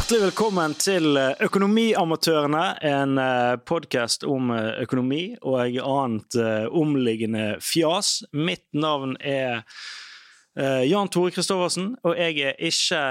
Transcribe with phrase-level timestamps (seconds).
[0.00, 3.18] Hjertelig velkommen til Økonomiamatørene, en
[3.68, 8.22] podkast om eh, økonomi og annet eh, omliggende fjas.
[8.32, 9.60] Mitt navn er
[10.56, 13.02] eh, Jan Tore Christoffersen, og jeg er ikke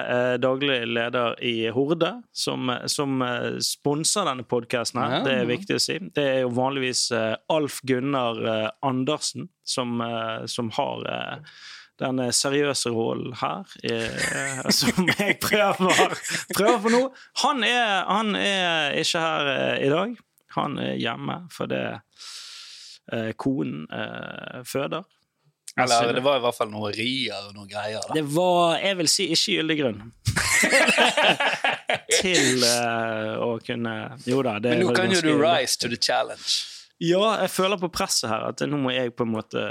[0.41, 3.21] daglig leder i Horde, som, som
[3.61, 4.97] sponser denne podkasten.
[4.97, 5.21] Ja.
[5.29, 6.01] Det er viktig å si.
[6.09, 7.11] Det er jo vanligvis
[7.53, 8.41] Alf Gunnar
[8.81, 10.01] Andersen som,
[10.49, 11.05] som har
[11.99, 16.15] den seriøse rollen her, eh, som jeg prøver,
[16.55, 17.03] prøver for nå.
[17.43, 20.17] Han er, han er ikke her eh, i dag.
[20.57, 21.81] Han er hjemme fordi
[23.13, 25.03] eh, konen eh, føder.
[25.79, 28.01] Eller det var i hvert fall noe rier og noen greier.
[28.07, 28.15] Da.
[28.17, 30.01] Det var, jeg vil si, ikke gyldig grunn.
[32.19, 33.93] Til eh, å kunne
[34.27, 34.57] Jo da.
[34.59, 36.78] det Men nå kan jo du rise to the challenge.
[36.99, 39.61] Ja, jeg føler på presset her at nå må jeg på en måte,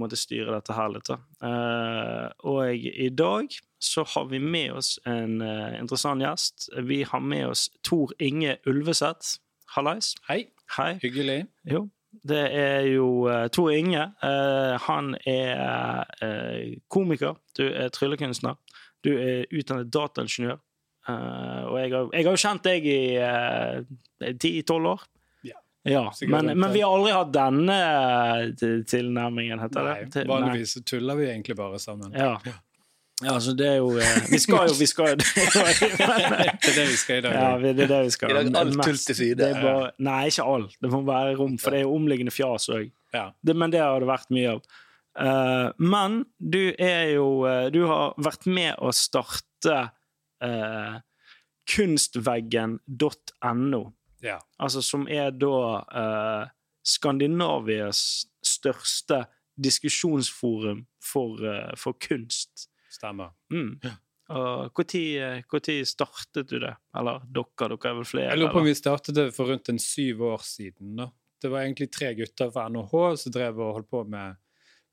[0.00, 1.10] måte styre dette her litt.
[1.12, 3.52] Eh, og i dag
[3.84, 6.70] så har vi med oss en uh, interessant gjest.
[6.88, 9.42] Vi har med oss Tor Inge Ulveseth.
[9.76, 10.14] Hallais.
[10.30, 10.46] Hei,
[10.78, 10.94] Hei.
[11.02, 11.42] hyggelig.
[11.68, 11.84] Jo.
[12.24, 14.08] Det er jo uh, Tor Inge.
[14.88, 17.36] Han er komiker.
[17.58, 18.56] Du er tryllekunstner.
[19.04, 20.62] Du er utdannet dataingeniør.
[21.12, 21.92] Og jeg
[22.24, 25.04] har jo kjent deg i ti-tolv år.
[25.84, 26.12] Ja.
[26.26, 28.46] Men, men vi har aldri hatt denne eh,
[28.88, 30.14] tilnærmingen, heter Nei, det?
[30.22, 32.14] Nei, vanligvis så tuller vi egentlig bare sammen.
[32.16, 32.38] Ja.
[32.48, 32.54] ja,
[33.34, 35.26] altså det er jo eh, Vi skal jo vi skal, jo- Det
[36.00, 37.32] er det vi skal i dag.
[37.36, 38.32] ja, det er det vi skal.
[38.32, 39.36] I dag alt tull til side.
[39.42, 40.72] det bare, Nei, ikke alt.
[40.80, 42.88] Det må være rom, for det er jo omliggende fjas òg.
[43.12, 43.26] Ja.
[43.52, 44.64] Men det har det vært mye av.
[45.14, 49.76] Uh, men du er jo Du har vært med å starte
[50.42, 50.98] uh,
[51.70, 53.82] kunstveggen.no,
[54.24, 54.38] ja.
[54.58, 55.56] altså som er da
[56.00, 56.52] eh,
[56.84, 58.00] Skandinavias
[58.44, 59.24] største
[59.60, 62.68] diskusjonsforum for, eh, for kunst.
[62.92, 63.34] Stemmer.
[63.52, 63.78] Mm.
[64.34, 66.74] Og Når startet du det?
[66.96, 67.68] Eller dere?
[67.68, 68.30] Dere er vel flere?
[68.30, 70.96] Jeg lurer på om vi startet det for rundt en syv år siden.
[70.96, 71.10] da.
[71.40, 74.36] Det var egentlig tre gutter fra NHH som drev og holdt på med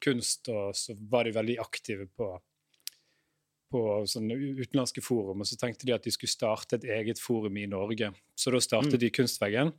[0.03, 2.33] kunst, og så var de veldig aktive på,
[3.71, 7.57] på sånne utenlandske forum, og så tenkte de at de skulle starte et eget forum
[7.57, 8.11] i Norge.
[8.35, 8.99] Så da startet Mm.
[8.99, 9.73] de Kunstveggen,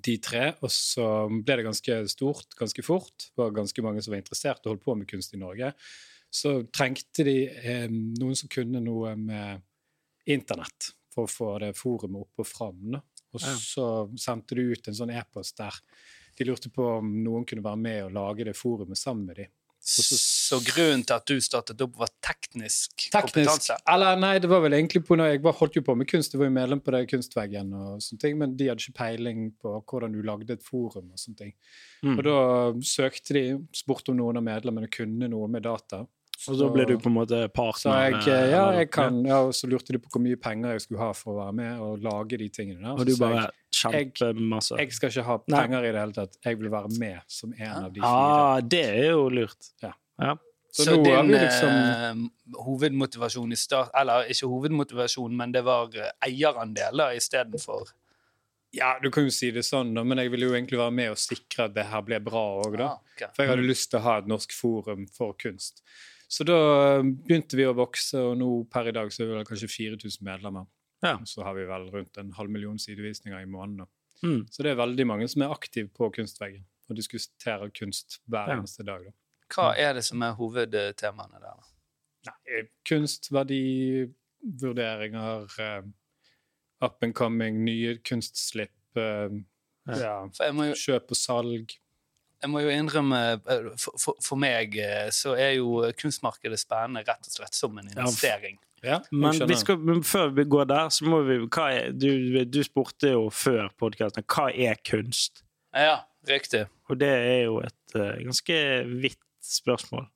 [0.00, 3.16] de tre, og så ble det ganske stort ganske fort.
[3.30, 5.74] Det var ganske mange som var interessert og holdt på med kunst i Norge.
[6.30, 9.62] Så trengte de eh, noen som kunne noe med
[10.26, 12.94] internett for å få det forumet opp og fram.
[13.34, 13.86] Og så
[14.18, 15.74] sendte de ut en sånn e-post der
[16.38, 19.50] de lurte på om noen kunne være med og lage det forumet sammen med dem.
[19.80, 23.76] Så grunnen til at du startet opp, var teknisk, Teknisk, kompetanse?
[23.88, 26.34] eller nei, det var vel egentlig på når jeg bare holdt jo på med kunst,
[26.34, 29.46] jeg var jo medlem på det kunstveggen og sånne ting, men de hadde ikke peiling
[29.62, 31.54] på hvordan du lagde et forum og sånne ting.
[32.04, 32.14] Mm.
[32.18, 32.38] Og da
[32.92, 33.44] søkte de,
[33.76, 36.04] spurte om noen av medlemmene kunne noe med data.
[36.48, 37.38] Og da ble du på en måte
[37.76, 40.72] Så jeg, eh, ja, jeg kan, ja, og så lurte de på hvor mye penger
[40.72, 42.94] jeg skulle ha for å være med og lage de tingene der.
[42.96, 43.42] Og du Så bare
[43.92, 44.78] jeg, kjempemasse?
[44.78, 45.60] jeg skal ikke ha Nei.
[45.60, 48.08] penger i det hele tatt, jeg vil være med som en av de fire.
[48.08, 49.72] Ah, det er jo lurt.
[49.82, 49.92] Ja.
[50.20, 50.34] Ja.
[50.72, 55.88] Så Så, din liksom- eh, hovedmotivasjon i start Eller ikke hovedmotivasjon, men det var
[56.22, 57.88] eierandeler istedenfor
[58.72, 61.10] Ja, du kan jo si det sånn, da, men jeg ville jo egentlig være med
[61.10, 62.84] og sikre at det her ble bra òg, da.
[62.84, 63.26] Ah, okay.
[63.34, 65.82] For jeg hadde lyst til å ha et norsk forum for kunst.
[66.30, 66.54] Så da
[67.02, 70.22] begynte vi å vokse, og nå per i dag så er vi vel kanskje 4000
[70.26, 70.66] medlemmer.
[71.02, 71.16] Ja.
[71.26, 73.86] Så har vi vel rundt en halv million sidevisninger i måneden.
[74.22, 74.44] Mm.
[74.52, 78.54] Så det er veldig mange som er aktive på Kunstveggen og diskuterer kunst hver Ja.
[78.58, 79.00] eneste dag.
[79.06, 79.12] da.
[79.54, 81.40] Hva er det som er hovedtemaene der?
[81.40, 81.54] da?
[82.28, 85.82] Nei, kunst, verdivurderinger, eh,
[86.82, 89.28] up and coming, nye kunstslipp, eh,
[89.88, 91.70] ja, For jeg må jo, kjøp og salg.
[92.40, 97.02] Jeg må jo innrømme eh, for, for, for meg eh, så er jo kunstmarkedet spennende
[97.06, 98.58] rett og slett som en investering.
[98.82, 102.08] Ja, Men, vi skal, men før vi går der, så må vi hva er, du,
[102.48, 105.42] du spurte jo før podkasten hva er kunst?
[105.76, 105.98] Ja,
[106.28, 106.62] riktig.
[106.88, 108.56] Og det er jo et uh, ganske
[109.02, 110.08] vidt spørsmål.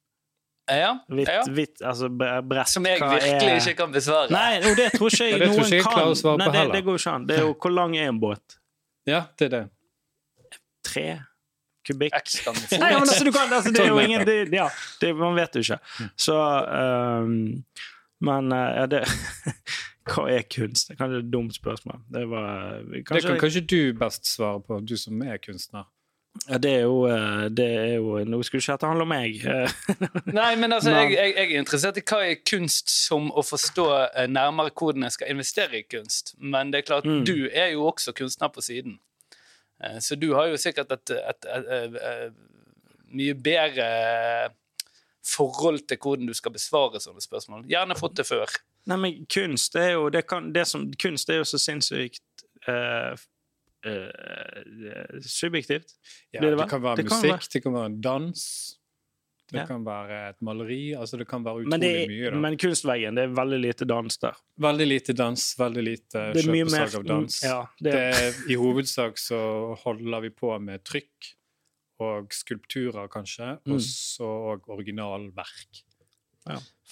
[0.72, 1.42] Ja, vitt, ja.
[1.52, 2.70] vitt, altså brett.
[2.72, 4.32] Som jeg Hva virkelig er- ikke kan besvare.
[4.32, 6.00] Nei, og det tror ikke jeg Ja, tror noen ikke jeg kan.
[6.00, 6.72] å Nei, på det, heller.
[6.78, 7.26] det går ikke an.
[7.28, 8.56] Det er jo hvor lang er en båt?
[9.04, 9.62] Ja, det er det.
[10.88, 11.06] Tre
[11.86, 12.16] kubikk?
[12.78, 14.68] Nei, men altså, du kan, altså, det er jo ingen det, Ja,
[15.00, 15.78] det, man vet jo ikke.
[16.00, 16.10] Mm.
[16.16, 16.38] Så
[16.82, 17.64] um,
[18.24, 19.02] Men eh, ja, det
[20.04, 20.88] Hva er kunst?
[20.90, 22.02] Det er kanskje et dumt spørsmål.
[22.12, 25.86] Det var Det kan kanskje du best svare på, du som er kunstner.
[26.50, 29.38] ja, det er jo, eh, det er jo Nå skulle ikke dette handle om meg.
[29.46, 29.70] eh,
[30.40, 33.44] Nei, men altså, Men- jeg, jeg, jeg er interessert i hva er kunst som å
[33.46, 36.34] forstå eh, nærmere hvordan jeg skal investere i kunst.
[36.38, 37.24] Men det er klart, Mm.
[37.24, 38.98] du er jo også kunstner på siden.
[39.84, 42.32] Eh, Så du har jo sikkert et, et, et, et, et
[43.14, 43.88] mye bedre
[45.24, 47.62] forhold til hvordan du skal besvare sånne spørsmål.
[47.70, 48.50] Gjerne fått det før.
[48.90, 53.14] Nei, men kunst er jo det kan, det som, Kunst er jo så sinnssykt uh,
[53.88, 55.94] uh, subjektivt.
[56.34, 58.42] Ja, det det, kan være Det kan musikk, være- det kan være dans,
[59.52, 59.66] det Ja.
[59.66, 60.94] kan være et maleri.
[60.96, 62.26] altså Det kan være utrolig Men, det mye.
[62.26, 62.40] er, da.
[62.40, 64.34] men kunstveggen, det er veldig lite dans der.
[64.60, 67.40] Veldig lite dans, veldig lite Det er kjøpesalg av dans.
[67.44, 71.34] Ja, det, Det er, I hovedsak så holder vi på med trykk
[72.00, 73.74] og skulpturer, kanskje, Mm.
[73.74, 75.84] og så originalverk.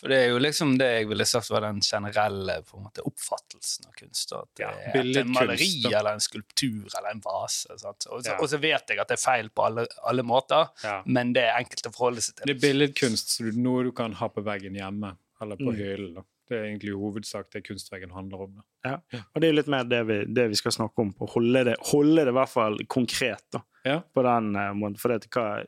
[0.02, 3.04] For det er jo liksom det jeg ville sagt var den generelle på en måte,
[3.06, 4.32] oppfattelsen av kunst.
[4.34, 7.76] At det Ja, er et maleri kunst, eller en skulptur eller en vase.
[7.78, 8.06] Sant?
[8.10, 8.38] Og, så, Ja.
[8.40, 11.02] og så vet jeg at det er feil på alle, alle måter, Ja.
[11.06, 12.46] men det er enkelt å forholde seg til.
[12.46, 15.76] Det er billedkunst, så noe du kan ha på veggen hjemme, eller på Mm.
[15.76, 16.25] hyllen.
[16.49, 18.62] Det er egentlig hovedsak det kunstveggen handler om.
[18.84, 18.99] Ja.
[19.12, 21.12] og det er jo litt mer det vi, det vi skal snakke om.
[21.12, 21.28] På.
[21.31, 24.00] Holde, det, holde det i hvert fall konkret da, Ja.
[24.00, 24.99] på den eh, måten.
[24.99, 25.62] For det, hva,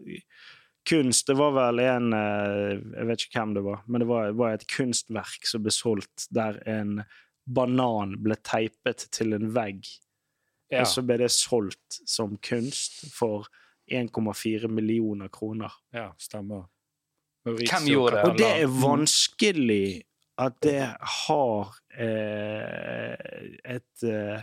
[0.88, 4.32] kunst Det var vel en eh, Jeg vet ikke hvem det var, men det var,
[4.38, 6.98] var et kunstverk som ble solgt der en
[7.44, 9.84] banan ble teipet til en vegg.
[10.72, 10.82] Ja.
[10.82, 13.50] Og så ble det solgt som kunst for
[13.92, 15.72] 1,4 millioner kroner.
[15.92, 16.64] ja, stemmer.
[17.44, 18.24] Hvem gjorde det?
[18.24, 19.88] Og det er vanskelig
[20.40, 20.80] at det
[21.28, 23.12] har eh,
[23.76, 24.40] et eh,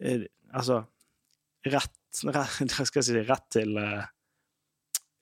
[0.00, 0.80] eh, Altså
[1.68, 4.08] rett, rett Hva skal jeg si Rett til eh,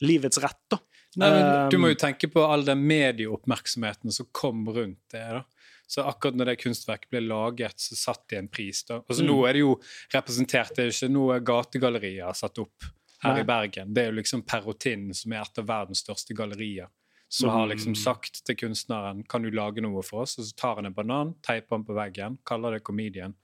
[0.00, 0.78] livets rett, da.
[1.16, 5.22] Nei, men du må Um, jo tenke på all den medieoppmerksomheten som kom rundt det.
[5.38, 5.44] da.
[5.88, 8.82] Så akkurat når det kunstverket ble laget, så satt de en pris.
[8.84, 9.00] da.
[9.08, 9.26] Altså Mm.
[9.30, 9.80] Nå er det jo
[10.12, 12.84] representert, det er ikke noe gategallerier satt opp
[13.22, 13.40] her Nei.
[13.40, 13.94] i Bergen.
[13.94, 16.88] Det er jo liksom Perrotin, som er et av verdens største gallerier,
[17.28, 18.02] som har liksom Mm.
[18.02, 21.34] sagt til kunstneren kan du lage noe for oss, og så tar han en banan,
[21.40, 23.34] teiper den på veggen, kaller det comedian,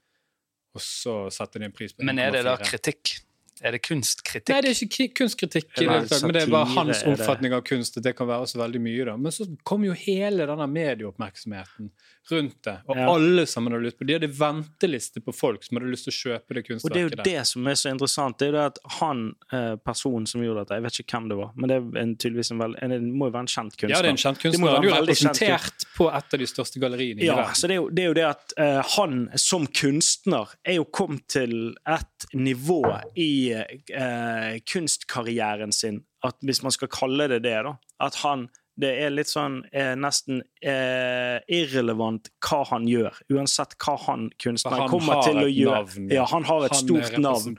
[0.75, 2.05] og så setter de en pris på det.
[2.07, 2.65] Men er det da 1,4.
[2.71, 3.21] kritikk?
[3.63, 4.51] Er det kunstkritikk?
[4.51, 7.13] Nei, det er ikke kunstkritikk, i det Nei, hele men det er bare hans er
[7.13, 7.99] oppfatning av kunst.
[8.03, 9.17] Det kan være så veldig mye da.
[9.17, 11.93] Men så kom jo hele denne medieoppmerksomheten
[12.31, 13.07] rundt det, og Ja.
[13.11, 16.19] alle sammen hadde lyst på De hadde venteliste på folk som hadde lyst til å
[16.21, 17.23] kjøpe det Og det er jo der.
[17.27, 18.39] det som er så interessant.
[18.39, 21.29] Det er jo det at han eh, personen som gjorde dette, jeg vet ikke hvem
[21.33, 23.53] det var, men det er en, tydeligvis en vel, en, en må jo være en
[23.55, 23.91] kjent kunstner.
[23.97, 24.69] Ja, det er en kjent kunstner.
[24.77, 27.55] Han er jo representert på et av de største galleriene i Ja, verden.
[27.59, 30.85] så det er, jo, det er jo det at uh, han som kunstner er jo
[30.85, 32.83] kommet til et nivå
[33.19, 38.49] i eh, kunstkarrieren sin, at hvis man skal kalle det det, da, at han
[38.81, 44.89] det er litt sånn eh, nesten eh, irrelevant hva han gjør, uansett hva han kunstneren
[44.89, 45.83] kommer til å gjøre.
[45.83, 46.09] navn.
[46.15, 47.59] Ja, han har et Han stort navn.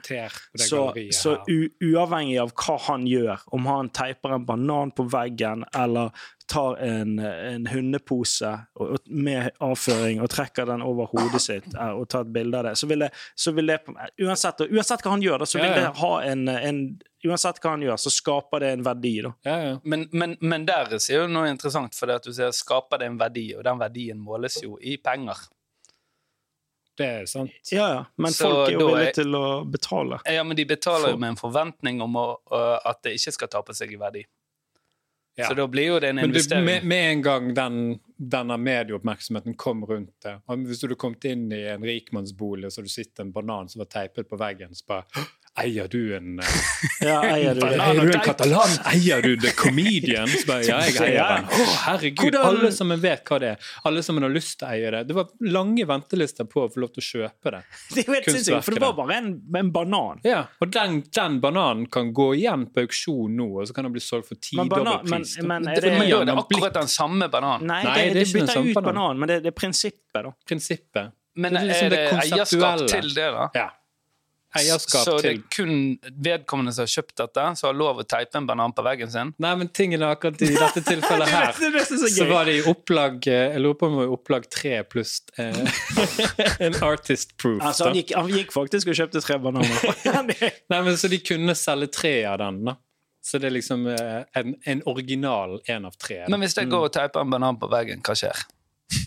[0.58, 0.82] Så,
[1.14, 6.78] så uavhengig av hva han gjør, om han teiper en banan på veggen eller tar
[6.86, 12.06] en, en hundepose og, og, med avføring og trekker den over hodet sitt eh, og
[12.14, 13.80] tar et bilde av det, så vil det, så vil det
[14.22, 15.82] uansett, uansett hva han gjør, da, så vil Ja, ja.
[15.90, 16.84] det ha en, en
[17.24, 19.30] Uansett hva han gjør, så skaper det en verdi, da.
[19.48, 19.76] Ja, ja.
[19.88, 23.08] Men, men, men der sier jo noe interessant, for det at du sier skaper det
[23.08, 25.40] en verdi, og den verdien måles jo i penger.
[27.00, 27.56] Det er sant.
[27.72, 28.02] Ja, ja.
[28.22, 30.20] Men Så folk er jo er- villige til å betale.
[30.30, 33.34] Ja, men de betaler For- jo med en forventning om å, uh, at det ikke
[33.40, 34.26] skal tape seg i verdi.
[35.36, 35.48] Ja.
[35.50, 36.66] Så da blir jo det en Men du, investering.
[36.66, 37.78] med, med en gang den,
[38.18, 42.84] denne medieoppmerksomheten kom rundt det Hvis du hadde kommet inn i en rikmannsbolig og så
[42.86, 45.26] du sett en banan som var teipet på veggen, så bare
[45.62, 46.46] Eier du en eh,
[47.06, 47.76] Ja, eier du det?
[47.78, 48.72] Eier du en katalan?
[48.90, 50.26] Eier du The Comedian?
[50.32, 51.46] Så bare, ja, jeg eier den.
[51.46, 52.38] Å, herregud.
[52.42, 53.68] Alle sammen vet hva det er.
[53.86, 55.02] Alle sammen har lyst til å eie det.
[55.12, 57.62] Det var lange ventelister på å få lov til å kjøpe det.
[57.94, 59.30] Det er helt sinnssykt, for det var bare en,
[59.62, 60.24] en banan.
[60.26, 63.94] Ja, Og den, den bananen kan gå igjen på auksjon nå, og så kan den
[63.94, 65.38] bli solgt for ti tidobbel pris.
[65.38, 67.68] men- men er Det det- men er det akkurat den samme bananen.
[67.70, 68.98] Nei, Nei, det, det er det ikke den bytter samme ut bananen.
[68.98, 70.34] banan, men det, det er prinsippet, da.
[70.50, 71.14] prinsippet.
[71.36, 73.46] Men Det er er liksom det, det eierskap til det, da?
[73.62, 73.70] Ja.
[74.60, 75.74] Eierskap så det er kun
[76.26, 79.34] vedkommende som har kjøpt dette, som har lov å teipe en banan på veggen sin?
[79.42, 82.60] Nei, men tingen er akkurat i dette tilfellet her Det det så så var det
[82.60, 85.60] i opplag eh, Jeg lurer på om det var i opplag tre pluss eh,
[86.68, 87.62] en artist proof.
[87.62, 90.02] Altså, han, gikk, han gikk faktisk og kjøpte tre bananer.
[90.72, 92.78] Nei, men Så de kunne selge tre av den, da.
[93.24, 96.26] Så det er liksom eh, en, en original én av tre.
[96.26, 96.32] da.
[96.34, 98.44] Men hvis jeg går og teiper en banan på veggen, hva skjer?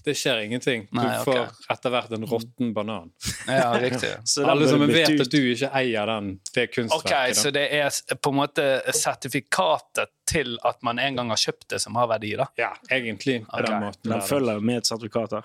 [0.04, 0.86] Det skjer ingenting.
[0.90, 1.24] Du Nei, ok.
[1.24, 3.10] får etter hvert en råtten banan.
[3.46, 4.10] Ja, riktig.
[4.24, 5.20] Så Alle som vet ut.
[5.20, 7.36] at du ikke eier den, det Ok, kunstverket.
[7.36, 7.60] Så da.
[7.60, 8.64] det er på en måte
[8.94, 12.46] sertifikatet til at man en gang har kjøpt det, som har verdi, da?
[12.58, 13.66] Ja, egentlig Okay.
[13.66, 14.10] Den måten.
[14.10, 15.30] Den følger med et sertifikat?
[15.30, 15.42] da?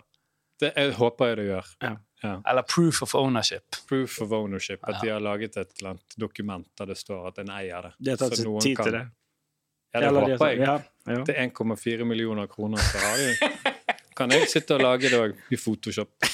[0.62, 1.70] Det jeg håper jeg det gjør.
[1.82, 1.96] Ja.
[2.24, 2.36] Ja.
[2.52, 3.64] Eller proof of ownership.
[3.90, 4.80] Proof of ownership.
[4.88, 7.94] At de har laget et eller annet dokument der det står at en eier det.
[7.98, 9.08] Det har tatt Så tid kan- til det.
[9.94, 10.60] Ja, det Eller håper jeg.
[10.60, 10.76] Ja,
[11.08, 11.24] ja.
[11.26, 13.72] Til 1,4 millioner kroner så har de
[14.22, 16.10] Kan jeg sitte og lage det òg i Photoshop?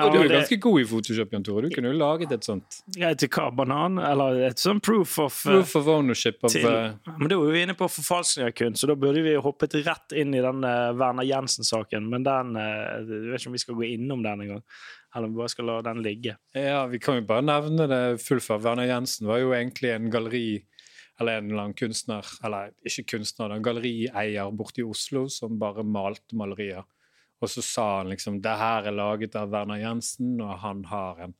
[0.00, 1.68] Ja, Og du er det- ganske god i Photoshop, Jan Tore.
[1.68, 2.76] Du kunne jo laget et sånt.
[2.96, 3.50] Ja, til hva?
[3.52, 3.98] Banan?
[4.00, 7.52] Eller et sånt proof of eh, Proof of ownership of til, eh, Men da er
[7.52, 10.40] vi inne på forfalskning av kunst, så da burde vi jo hoppet rett inn i
[10.40, 12.08] den eh, Werner Jensen-saken.
[12.08, 14.62] Men den Jeg vet ikke om vi skal gå innom den engang.
[15.14, 16.36] Eller om vi bare skal la den ligge.
[16.56, 18.62] Ja, vi kan jo bare nevne det fullfør.
[18.70, 20.62] Werner Jensen var jo egentlig en galleri
[21.20, 25.84] eller en eller annen kunstner, eller ikke kunstner, en gallerieier borte i Oslo som bare
[25.84, 26.86] malte malerier.
[27.40, 31.24] Og så sa han liksom det her er laget av Werner Jensen, og han har
[31.26, 31.36] en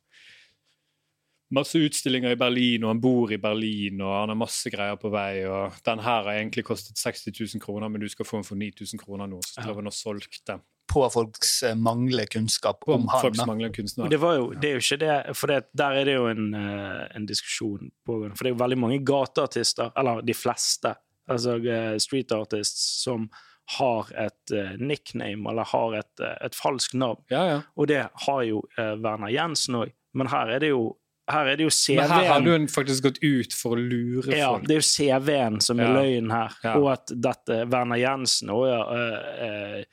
[1.51, 5.11] masse utstillinger i Berlin, og han bor i Berlin, og han har masse greier på
[5.13, 8.47] vei, og den her har egentlig kostet 60 000 kroner, men du skal få den
[8.47, 9.41] for 9000 kroner nå.
[9.45, 10.61] Så drev han og solgte
[10.91, 13.37] På folks mangler manglende kunnskap på om han.
[13.37, 13.69] da.
[13.75, 14.09] kunstner.
[14.11, 16.49] det, var jo, det er jo ikke det, for det, der er det jo en,
[16.57, 18.35] eh, en diskusjon pågående.
[18.37, 20.95] For det er jo veldig mange gateartister, eller de fleste,
[21.31, 23.29] altså eh, street artists, som
[23.77, 27.21] har et eh, nickname, eller har et, eh, et falskt navn.
[27.31, 27.59] Ja, ja.
[27.75, 29.93] Og det har jo uh, Werner Jensen òg.
[30.17, 30.89] Men her er det jo,
[31.31, 34.49] her er det jo Men her har du faktisk gått ut for å lure Ja,
[34.51, 34.67] folk.
[34.67, 35.93] det er jo CV-en som er Ja.
[36.01, 36.57] løgnen her.
[36.63, 36.73] Ja.
[36.77, 39.85] Og at dette Werner Jensen og ja, eh, eh,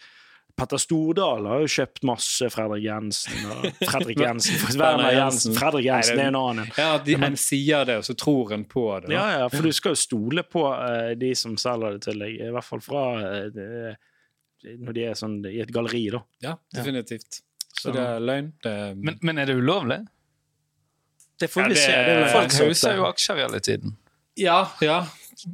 [0.58, 4.56] Petter Stordal har jo kjøpt masse Fredrik Jensen og Fredrik Jensen.
[4.58, 5.20] Werner Werner Jensen.
[5.22, 5.54] Jensen.
[5.60, 6.72] Fredrik Jensen er en annen.
[6.76, 9.08] Ja, de, en sier det, og så tror en på det.
[9.08, 9.14] da.
[9.14, 12.36] Ja, ja, for du skal jo stole på uh, de som selger det til deg,
[12.48, 13.94] i hvert fall fra uh,
[14.68, 16.24] når de er sånn i et galleri, da.
[16.42, 17.40] Ja, definitivt.
[17.68, 18.52] Så Så- det er løgn.
[18.64, 20.00] Det er, Men, men er det ulovlig?
[21.38, 21.92] Det får Ja, vi det- se.
[21.92, 22.50] Det er Folk
[22.82, 22.96] det.
[22.98, 23.96] jo aksjer hele tiden.
[24.36, 24.96] ja, ja,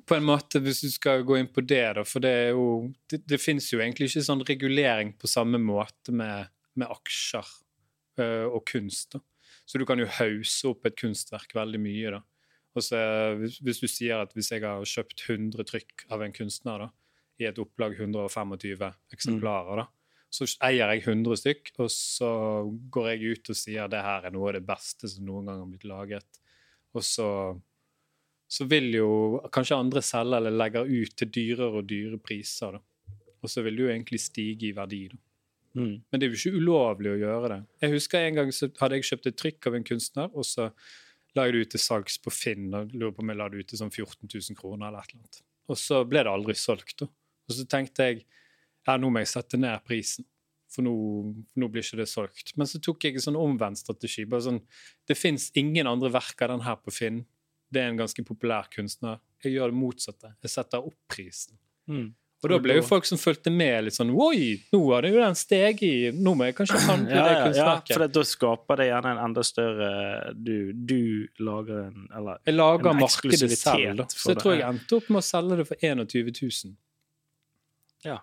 [0.06, 2.04] på en måte, hvis du skal gå inn på det, da.
[2.08, 6.12] For det er jo Det, det fins jo egentlig ikke sånn regulering på samme måte
[6.12, 7.48] med, med aksjer
[8.20, 9.16] øh, og kunst.
[9.16, 9.22] da.
[9.64, 12.22] Så du kan jo hause opp et kunstverk veldig mye, da.
[12.74, 12.98] Og så,
[13.38, 16.88] hvis, hvis du sier at hvis jeg har kjøpt 100 trykk av en kunstner da,
[17.38, 19.86] i et opplag 125 eksemplarer, da,
[20.34, 22.30] så eier jeg 100 stykk, og så
[22.90, 25.46] går jeg ut og sier at det her er noe av det beste som noen
[25.50, 26.40] gang har blitt laget.
[26.94, 27.28] Og så,
[28.48, 29.10] så vil jo
[29.52, 32.76] kanskje andre selge eller legger ut til dyrere og dyre priser.
[32.78, 33.16] da.
[33.42, 35.08] Og så vil det jo egentlig stige i verdi.
[35.08, 35.16] da.
[35.74, 36.04] Mm.
[36.10, 37.62] Men det er jo ikke ulovlig å gjøre det.
[37.82, 40.70] Jeg husker En gang så hadde jeg kjøpt et trykk av en kunstner, og så
[41.34, 42.72] la jeg det ut til salgs på Finn.
[42.74, 45.10] og lurer på om jeg la det ut til sånn 14 000 kroner eller et
[45.10, 45.42] eller annet.
[45.68, 46.98] Og så ble det aldri solgt.
[47.00, 47.06] da.
[47.48, 48.24] Og så tenkte jeg
[48.86, 50.26] ja, nå må jeg sette ned prisen,
[50.70, 50.92] for nå,
[51.56, 52.52] nå blir ikke det solgt.
[52.58, 54.24] Men så tok jeg en sånn omvendt strategi.
[54.24, 54.60] bare sånn,
[55.06, 57.24] Det fins ingen andre verk av den her på Finn.
[57.74, 59.18] Det er en ganske populær kunstner.
[59.44, 60.34] Jeg gjør det motsatte.
[60.44, 61.58] Jeg setter opp prisen.
[61.90, 62.12] Mm.
[62.44, 65.20] Og da ble jo folk som fulgte med, litt sånn Oi, nå har det jo
[65.22, 67.92] den steget i Nå må jeg kanskje handle Ja, det kunstverket.
[67.92, 69.90] ja, for da skaper det gjerne en enda større
[70.36, 70.98] Du, du
[71.44, 74.02] lager en Eller jeg lager en markedet selv.
[74.02, 74.08] da.
[74.12, 76.74] Så jeg tror jeg endte opp med å selge det for 21 000
[78.10, 78.18] Ja,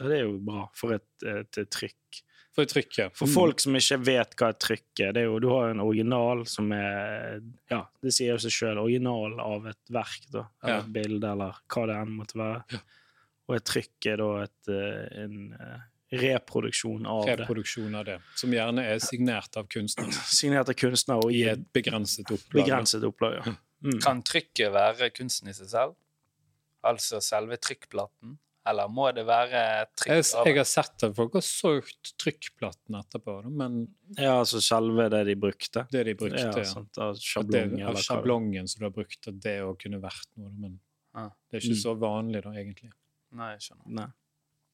[0.00, 2.22] det er jo bra for et, et, trykk.
[2.56, 2.98] For et trykk.
[2.98, 3.08] ja.
[3.14, 3.34] For Mm.
[3.36, 5.80] folk som ikke vet hva et trykk er, det er jo, du har jo en
[5.84, 8.78] original som er Ja, det sier jo seg sjøl.
[8.80, 10.46] Original av et verk, da.
[10.64, 10.78] Eller Ja.
[10.80, 12.64] et bilde, eller hva det enn måtte være.
[12.72, 12.78] Ja.
[13.48, 17.36] Og et trykk er da et, eh, en eh, reproduksjon av det.
[17.40, 18.20] Reproduksjon av det.
[18.36, 20.06] Som gjerne er signert av kunstner
[20.40, 22.64] Signert av kunstner og i et begrenset opplag.
[22.64, 23.38] begrenset opplag.
[23.46, 23.54] Ja.
[23.84, 24.00] Mm.
[24.00, 25.94] Kan trykket være kunsten i seg selv?
[26.82, 28.38] Altså selve trykkplaten?
[28.66, 29.60] Eller må det være
[29.94, 33.76] trykk Jeg, jeg har sett at folk har solgt trykkplaten etterpå, men
[34.18, 35.86] ja, altså selve det de brukte.
[35.92, 36.64] det de brukte Ja, ja.
[36.64, 37.14] sant, av
[37.50, 40.50] det, av sjablongen som du har brukt, at det å kunne vært noe.
[40.52, 40.80] Men
[41.16, 41.30] Ah.
[41.50, 41.82] det er ikke Mm.
[41.82, 42.90] så vanlig, da, egentlig.
[43.32, 43.86] Nei, jeg skjønner.
[43.88, 44.06] Nei.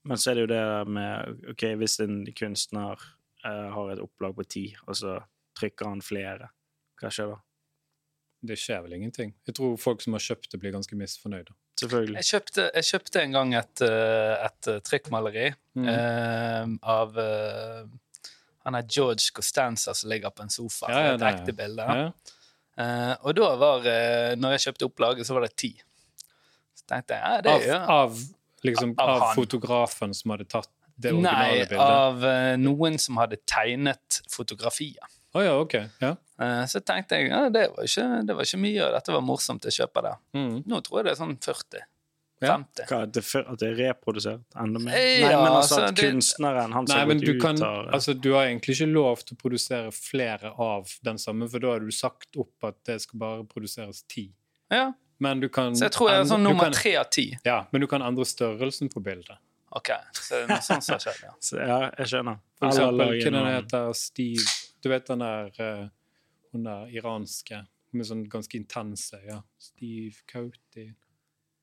[0.05, 2.99] Men så er det jo det med OK, hvis en kunstner
[3.45, 5.21] uh, har et opplag på ti, og så
[5.55, 6.49] trykker han flere,
[7.01, 7.39] hva skjer da?
[8.45, 9.35] Det skjer vel ingenting.
[9.47, 11.55] Jeg tror folk som har kjøpt det, blir ganske misfornøyde.
[11.83, 12.17] Selvfølgelig.
[12.23, 15.87] Jeg kjøpte, jeg kjøpte en gang et, eh, et eh, trykkmaleri Mm.
[15.89, 17.85] eh, av eh,
[18.65, 20.87] Han er George Costanza som ligger på en sofa.
[20.93, 21.87] Ja, ja, et det er- ekte bilde.
[21.89, 22.11] Ja.
[22.79, 25.73] Eh, og da var eh, Når jeg kjøpte opplaget, så var det ti.
[26.77, 28.21] Så tenkte jeg ja, det Av, er jo av,
[28.65, 31.81] liksom, Av av, fotografen som hadde tatt det originale Nei, bildet?
[31.81, 35.09] av eh, noen som hadde tegnet fotografiet.
[35.33, 35.75] Å ja, ok.
[36.03, 36.13] Ja.
[36.43, 39.25] Eh, så tenkte jeg ja, det var, ikke, det var ikke mye, og dette var
[39.25, 40.15] morsomt, jeg kjøper det.
[40.37, 40.55] Mm.
[40.69, 41.85] Nå tror jeg det er sånn 40.
[42.43, 42.57] Ja.
[42.59, 42.87] 50.
[42.91, 44.97] Hva, det, at det er reprodusert enda mer?
[44.99, 47.61] Eh, Nei, ja, men altså altså, at det- kunstneren, han Nei, men du ut, kan
[47.63, 51.63] har Altså, du har egentlig ikke lov til å produsere flere av den samme, for
[51.63, 54.33] da har du sagt opp at det skal bare produseres ti.
[54.71, 57.29] Ja, Men du kan Så jeg tror jeg er sånn nummer tre av ti.
[57.47, 59.39] Ja, men du kan endre størrelsen på bildet.
[59.71, 61.31] Ok, så det er noe sånt som har skjedd, ja.
[61.41, 62.41] så, Ja, jeg skjønner.
[62.59, 64.43] For eksempel, hva heter Steve
[64.83, 65.87] Du vet den der eh,
[66.53, 67.63] Hun der iranske
[67.93, 70.89] med sånn ganske intense Ja, Steve Coty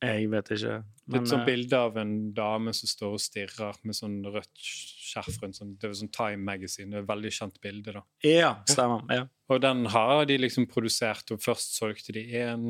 [0.05, 0.75] Jeg vet ikke.
[1.11, 5.41] Litt sånn eh, bilde av en dame som står og stirrer med sånn rødt skjerf
[5.41, 5.57] rundt.
[5.57, 6.91] Sånn, det er sånn Time Magazine.
[6.93, 8.03] Det er et veldig kjent bilde, da.
[8.23, 9.03] Ja, stemmer.
[9.11, 9.25] Ja.
[9.51, 12.69] Og den har de liksom produsert, og først solgte de én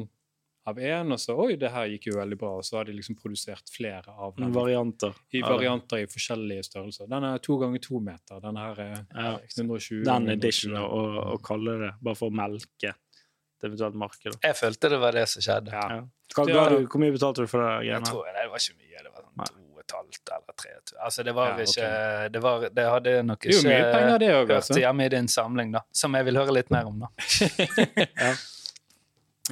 [0.67, 2.49] av én, og så Oi, det her gikk jo veldig bra.
[2.59, 4.51] Og så har de liksom produsert flere av dem.
[4.53, 5.13] Varianter.
[5.31, 5.49] I det.
[5.49, 7.07] varianter i forskjellige størrelser.
[7.09, 8.39] Den er to ganger to meter.
[8.43, 9.37] Den her er Ja.
[9.57, 10.83] 120 Den editionen, 120.
[10.89, 14.37] å, å kalle det bare for å melke et eventuelt marked.
[14.43, 15.71] Jeg følte det var det som skjedde.
[15.73, 15.87] Ja.
[15.95, 16.01] Ja.
[16.35, 17.87] Hva, Det var- hvor mye betalte du for det?
[17.87, 19.03] Jeg tror det var ikke mye.
[19.03, 20.71] Det var sånn to og et halvt eller tre.
[21.03, 23.69] Altså, det var Ja, ikke ikke det, var, det hadde nok Det er jo ikke
[23.69, 25.81] mye penger, det også, hørt hjemme i din samling, da.
[25.91, 27.07] Som jeg vil høre litt mer om, da.
[28.19, 28.33] Ja,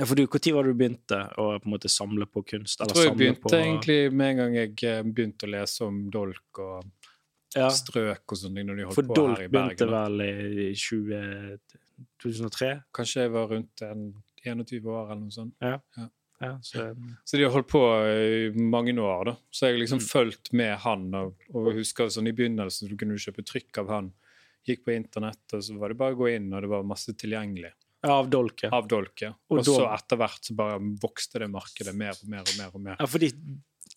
[0.05, 2.79] for du, Når var det du begynte å på en måte samle på kunst?
[2.79, 6.03] Jeg tror jeg begynte på, egentlig med en gang jeg eh, begynte å lese om
[6.13, 6.85] dolk og
[7.55, 9.49] ja, strøk og sånne ting når de holdt For på her i Bergen.
[9.49, 11.57] For dolk begynte vel i 20,
[12.21, 12.71] 2003?
[12.93, 14.05] Kanskje jeg var rundt en
[14.45, 15.55] 21 år eller noe sånt.
[16.37, 16.91] Ja, så,
[17.25, 19.35] Så de har holdt på i mange år, da.
[19.49, 20.07] Så jeg har liksom Mm.
[20.11, 24.11] fulgt med han, og, og husker sånn i begynnelsen du kunne kjøpe trykk av han.
[24.67, 27.09] Gikk på internett, og så var det bare å gå inn, og det var masse
[27.17, 28.69] tilgjengelig ja, av Dolke.
[28.71, 29.33] av Dolke.
[29.49, 32.71] Og Og så etter hvert så bare vokste det markedet mer og mer og mer.
[32.73, 32.95] og mer.
[32.99, 33.09] ja.
[33.09, 33.31] For de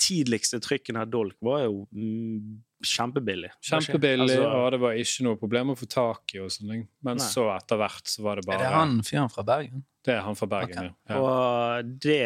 [0.01, 3.51] tidligste trykkene av Dolk var jo mm, kjempebillig.
[3.61, 6.41] Kjempebillig, Altså, og det var ikke noe problem å få tak i.
[6.41, 6.85] og sånne.
[7.05, 7.27] Men Nei.
[7.27, 9.85] så etter hvert så var det bare Er det han fyren fra Bergen?
[10.01, 10.95] Det er han fra Bergen, okay.
[11.11, 11.17] ja.
[11.17, 11.21] ja.
[11.21, 12.23] Og det,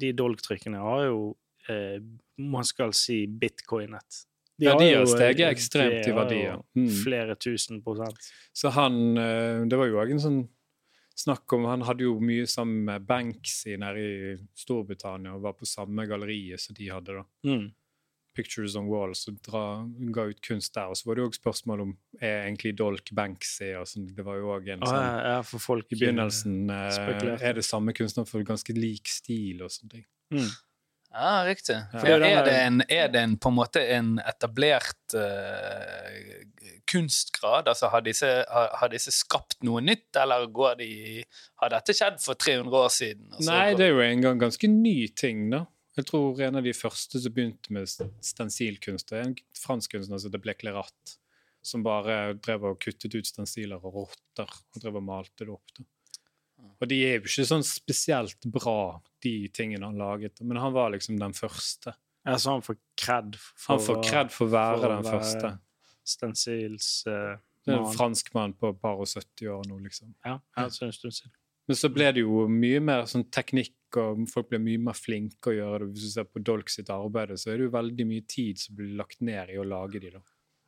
[0.00, 1.20] de Dolk-trykkene har jo
[1.68, 2.00] eh,
[2.40, 4.24] man skal si bitcoinet.
[4.56, 6.38] Ja, de har steget ekstremt i verdi.
[6.78, 6.88] Mm.
[7.02, 8.16] Flere tusen prosent.
[8.56, 10.38] Så han eh, Det var jo òg en sånn
[11.16, 15.66] snakk om Han hadde jo mye sammen med Banksy nede i Storbritannia og var på
[15.68, 17.20] samme galleriet som de hadde.
[17.20, 17.24] da.
[17.48, 17.66] Mm.
[18.36, 19.62] Pictures on Walls og dra,
[20.12, 20.90] ga ut kunst der.
[20.92, 24.10] Og så var det jo òg spørsmål om er egentlig Dolk Banksy og sånn.
[24.12, 27.56] Det var jo òg en Ah, sånn ja, ja, for folk I begynnelsen eh, er
[27.56, 30.04] det samme kunstner for ganske lik stil og sånne ting.
[30.36, 30.50] Mm.
[31.16, 31.76] Ja, riktig.
[31.80, 32.00] Ja.
[32.02, 36.42] For er, det en, er det en, på en måte en etablert uh,
[36.90, 37.68] kunstgrad?
[37.70, 40.90] Altså, har disse, har, har disse skapt noe nytt, eller går de
[41.62, 43.30] Har dette skjedd for 300 år siden?
[43.32, 45.64] og så Nei, går- det er jo en gang ganske ny ting, da.
[45.96, 50.28] Jeg tror en av de første som begynte med stensilkunst, er en fransk kunstner som
[50.28, 51.16] heter Blek Lerat,
[51.64, 55.72] som bare drev og kuttet ut stensiler og rotter og drev og malte det opp.
[55.78, 55.86] da.
[56.80, 60.92] Og de er jo ikke sånn spesielt bra, de tingene han laget, men han var
[60.92, 61.94] liksom den første.
[62.26, 65.06] Ja, så han får kred for Han får kred for å være for å den
[65.06, 65.52] være- første.
[66.06, 67.36] Stensils uh,
[67.66, 70.12] er en franskmann fransk mann på et par og 70 år nå, liksom.
[70.26, 71.32] Ja, ja, så en stund siden.
[71.66, 75.50] Men så ble det jo mye mer sånn teknikk, og folk ble mye mer flinke
[75.50, 75.96] å gjøre det.
[75.96, 78.76] Hvis du ser på Dolk sitt arbeid, så er det jo veldig mye tid som
[78.78, 80.22] blir lagt ned i å lage de da.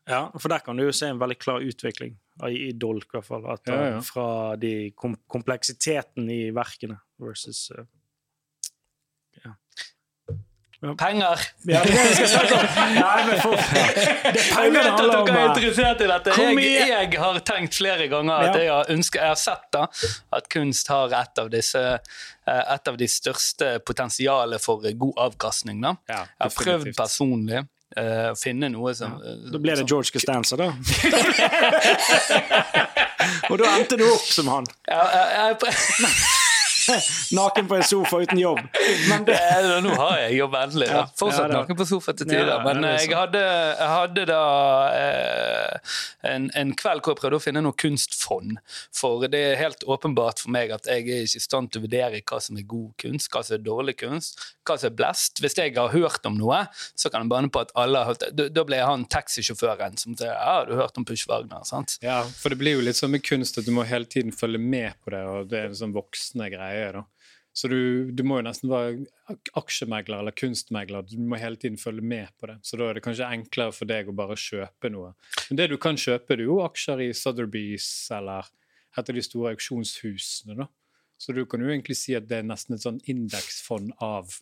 [0.08, 2.16] Ja, for der kan du jo se en veldig klar utvikling
[2.46, 3.46] i Dolk, i hvert fall.
[3.50, 3.96] At, Ja, ja.
[3.98, 7.84] eh, Fra de kom kompleksiteten i verkene versus eh,
[10.98, 11.40] Penger!
[11.66, 12.58] Ja, det er det!
[12.94, 15.26] Nei, men for, det Jeg penger det vet at handler om.
[15.26, 16.34] dere er interessert i dette.
[16.38, 19.82] Jeg, jeg har tenkt flere ganger at jeg har, ønsket, jeg har sett da,
[20.38, 25.82] at kunst har et av, disse, eh, et av de største potensialene for god avkastning.
[25.82, 25.96] Da.
[26.12, 27.64] Jeg har prøvd personlig
[27.96, 29.36] eh, å finne noe som ja.
[29.52, 30.72] Da ble det som- George Costanza, da.
[33.50, 34.66] Og da endte du opp som han.
[34.88, 35.54] Ja,
[37.36, 38.60] Naken på en sofa uten jobb.
[39.10, 40.86] Men det, Eh, Nå har jeg jobb endelig.
[40.88, 41.02] Da.
[41.20, 42.62] Fortsatt ja, naken på sofa til tider.
[42.64, 44.38] Men eh, jeg hadde, jeg hadde da
[44.96, 45.92] eh,
[46.32, 48.56] en, en kveld hvor jeg prøvde å finne noe kunstfond.
[48.96, 51.86] For det er helt åpenbart for meg at jeg er ikke i stand til å
[51.88, 55.18] vurdere hva som er god kunst, hva som er dårlig kunst, hva som er.
[55.42, 56.60] Hvis jeg har hørt om noe,
[56.94, 58.48] så kan jeg banne på at alle har hørt det.
[58.54, 61.96] Da- blir han taxisjåføren som sier ja, du har hørt om Push Wagner, sant?
[62.04, 64.60] Ja, for det blir jo litt sånn med kunst at du må hele tiden følge
[64.60, 66.90] med på det, og det er en sånn voksne greie.
[66.92, 67.04] da.
[67.58, 71.02] Så du, du må jo nesten være aksjemegler eller kunstmegler.
[71.08, 72.58] Du må hele tiden følge med på det.
[72.62, 75.14] Så da er det kanskje enklere for deg å bare kjøpe noe.
[75.48, 78.46] Men det du kan kjøpe, det er jo aksjer i Sotheby's eller
[78.98, 80.54] et av de store auksjonshusene.
[80.60, 80.68] da.
[81.18, 84.34] Så du kan jo egentlig si at det er nesten et sånn indeksfond av,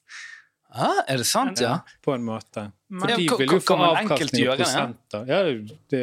[0.76, 1.76] Ah, er det sant, ja?
[2.02, 2.72] på en måte.
[2.90, 5.22] For Ja, de vil jo få avkastning i og prosenter.
[5.30, 6.00] Ja, det,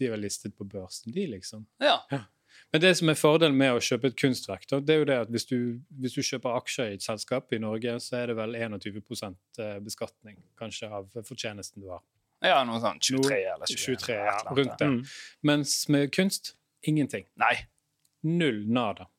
[0.00, 1.66] de er vel listet på børsen, de, liksom.
[1.84, 1.98] Ja.
[2.72, 5.18] Men det som er fordelen med å kjøpe et kunstverk, da, det er jo det
[5.26, 5.58] at hvis du,
[6.00, 10.40] hvis du kjøper aksjer i et selskap i Norge, så er det vel 21% beskatning
[10.58, 12.02] kanskje av fortjenesten du har.
[12.40, 13.84] ja, noe sånn 23 eller 21.
[14.00, 14.86] 23, ja, rundt det.
[14.88, 15.00] Mm.
[15.50, 17.28] Mens med kunst ingenting.
[17.36, 17.56] Nei.
[18.24, 19.10] Null nada.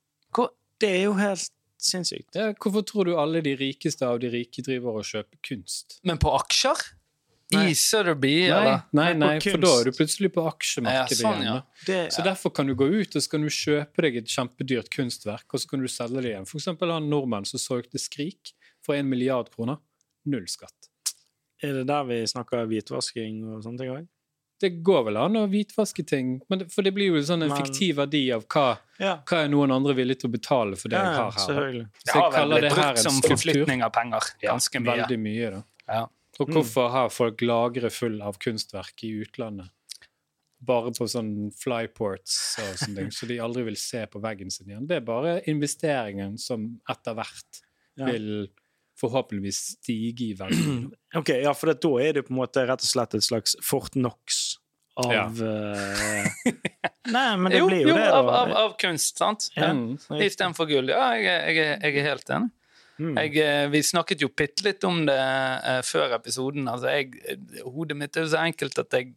[0.82, 2.36] Det er jo helt sinnssykt.
[2.38, 6.00] Ja, hvorfor tror du alle de rikeste av de rike driver og kjøper kunst?
[6.04, 6.82] men på aksjer?
[7.52, 7.66] Nei.
[7.72, 8.84] I Nei, eller?
[8.96, 11.56] nei, nei for da er du plutselig på aksjemarkedet Ja, sånn, ja.
[11.84, 14.88] Det, Så derfor kan du gå ut og så kan du kjøpe deg et kjempedyrt
[14.94, 16.48] kunstverk, og så kan du selge det igjen.
[16.48, 18.54] For eksempel han nordmannen som solgte Skrik.
[18.82, 19.78] for en milliard kroner.
[20.26, 20.88] Null skatt.
[21.62, 24.08] Er det der vi snakker hvitvasking og sånne ting òg?
[24.62, 27.50] Det går vel an å hvitvaske ting, men det, for det blir jo sånn en
[27.50, 29.16] Men- fiktiv verdi av hva, Ja.
[29.26, 31.86] hva er noen andre villig til å betale for det ja, jeg har her.
[32.06, 34.22] Så jeg kaller det her en som forflytning av penger.
[34.44, 34.98] Ganske mye.
[35.08, 35.64] Veldig mye, da.
[35.90, 36.04] Ja.
[36.40, 36.54] Og Mm.
[36.54, 39.70] hvorfor har folk lagre full av kunstverk i utlandet?
[40.64, 44.68] Bare på sånn flyports og sånne ting, så de aldri vil se på veggen sin
[44.68, 44.86] igjen.
[44.88, 47.62] Det er bare investeringen som etter hvert
[47.98, 48.06] Ja.
[48.06, 48.48] vil
[49.02, 50.92] forhåpentligvis stige i verdi.
[51.16, 53.92] Ok, ja, for da er det på en måte rett og slett et slags Fort
[53.92, 54.51] Knox
[55.00, 55.26] av Ja.
[55.28, 56.56] eh,
[57.16, 59.48] Nei, men det Jo, blir jo jo det, av, av, av kunst, sant?
[59.56, 59.72] Ja.
[59.74, 60.20] ja.
[60.26, 60.92] Istedenfor gull.
[60.92, 62.52] Ja, jeg, jeg, jeg er helt enig.
[63.02, 63.16] Mm.
[63.18, 66.68] Jeg, eh, vi snakket jo bitte litt om det uh, før episoden.
[66.70, 69.16] Altså, jeg, hodet mitt er jo så enkelt at jeg,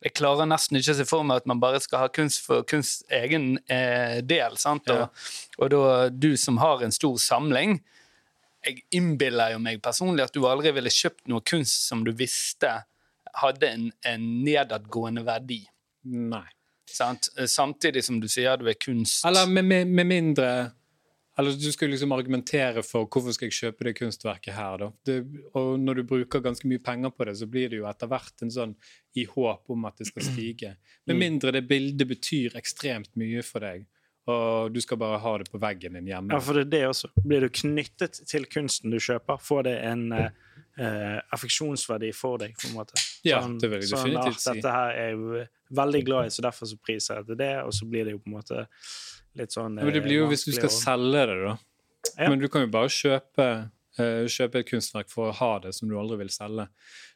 [0.00, 2.64] jeg klarer nesten ikke å se for meg at man bare skal ha kunst for
[2.64, 4.56] kunst egen eh, del.
[4.62, 4.88] Sant?
[4.88, 5.10] Ja.
[5.10, 5.82] Og, og da
[6.14, 7.82] du som har en stor samling
[8.64, 12.72] Jeg innbiller jo meg personlig at du aldri ville kjøpt noe kunst som du visste
[13.38, 15.62] hadde en, en nedadgående verdi.
[16.10, 16.46] Nei.
[16.90, 17.30] Sant?
[17.38, 19.24] Eh, Samtidig som du sier du er kunst...
[19.26, 20.46] Eller med, med, med mindre
[21.38, 24.88] Eller du skal liksom argumentere for hvorfor skal jeg kjøpe det kunstverket her, da.
[25.06, 25.20] Det,
[25.56, 28.44] og når du bruker ganske mye penger på det, så blir det jo etter hvert
[28.44, 28.74] en sånn
[29.16, 30.74] i håp om at det skal stige.
[31.08, 33.86] Med mindre det bildet betyr ekstremt mye for deg,
[34.28, 36.34] og du skal bare ha det på veggen din hjemme.
[36.34, 37.08] Ja, for det er det også.
[37.24, 40.04] Blir du knyttet til kunsten du kjøper, får det en
[40.80, 43.00] eh, affeksjonsverdi for deg, på en måte.
[43.26, 44.54] Ja, det vil jeg sånn definitivt si.
[44.58, 45.48] Dette her er jeg
[45.80, 48.22] veldig glad i, så derfor så priser jeg til det, og så blir det jo
[48.22, 48.64] på en måte
[49.38, 51.58] litt sånn eh, men det eh, blir jo hvis du skal vanskelig selge det, da.
[52.16, 52.30] Ja.
[52.32, 53.46] Men du kan jo bare kjøpe,
[54.00, 56.64] uh, kjøpe et kunstverk for å ha det som du aldri vil selge.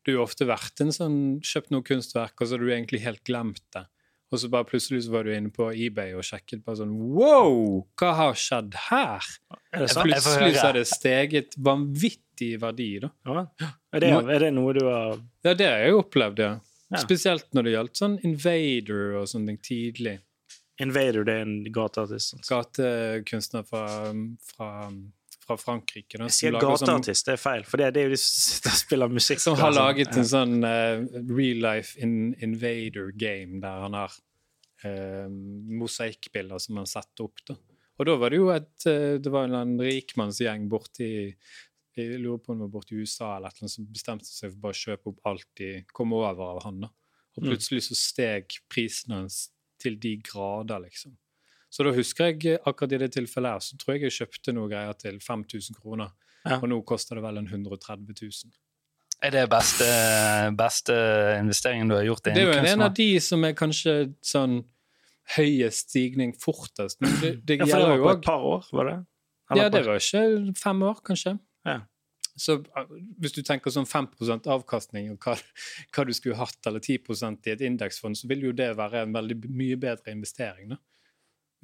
[0.04, 3.00] Du har jo ofte vært en sånn, kjøpt noe kunstverk, og så har du egentlig
[3.06, 3.86] helt glemt det.
[4.34, 7.84] Og så bare plutselig så var du inne på eBay og sjekket bare sånn Wow!
[8.00, 9.22] Hva har skjedd her?
[9.70, 9.86] Er?
[9.86, 13.12] Plutselig så har det steget vanvittig i verdi, da.
[13.30, 13.44] Ja.
[13.94, 16.54] Er, det, er det noe du har Ja, det har jeg opplevd, ja.
[16.90, 17.00] Ja.
[17.02, 20.18] Spesielt når det gjaldt sånn Invader og sånne ting tidlig.
[20.82, 22.36] Invader, det er en gateartist.
[22.48, 23.86] Gatekunstner fra,
[24.50, 24.70] fra,
[25.44, 26.18] fra Frankrike.
[26.18, 28.72] Da, Jeg sier sånn- gateartist, det er feil, for det, det er jo de som
[28.84, 29.40] spiller musikk.
[29.44, 29.84] Som har altså.
[29.84, 31.04] laget en sånn uh,
[31.36, 34.16] real life in, invader game der han har
[34.84, 35.28] uh,
[35.82, 37.44] mosaikkbilder som han setter opp.
[37.48, 37.56] da.
[38.00, 41.12] Og da var det jo et uh, det var en rikmannsgjeng borti
[41.94, 44.74] jeg lurer på om det var borti USA eller annet som bestemte seg for bare
[44.74, 46.80] å kjøpe opp alt de kom over av han.
[46.88, 46.88] da.
[47.36, 47.50] Og Mm.
[47.52, 49.36] plutselig så steg prisen hans
[49.78, 51.14] til de grader, liksom.
[51.74, 54.54] Så da husker jeg eh, akkurat i det tilfellet her, så tror jeg jeg kjøpte
[54.54, 56.12] noe greier til 5000 kroner.
[56.44, 56.60] Ja.
[56.60, 58.52] Og nå koster det vel en 130 000.
[59.24, 59.88] Er det beste,
[60.58, 60.94] beste
[61.40, 62.26] investeringen du har gjort?
[62.28, 64.60] Det er jo en av de som er kanskje sånn
[65.38, 67.00] høyest stigning fortest.
[67.00, 68.90] Men det, det Ja, for det gjelder var jo på òg et par år, var
[68.90, 68.96] det?
[69.54, 71.36] Ja, det var ikke fem år, kanskje.
[71.66, 71.78] Ja.
[72.36, 74.10] Så uh, hvis du tenker sånn 5
[74.50, 75.36] avkastning og hva,
[75.94, 79.14] hva du skulle hatt, eller 10% i et indeksfond, så vil jo det være en
[79.14, 80.74] veldig mye bedre investering.
[80.74, 80.80] da.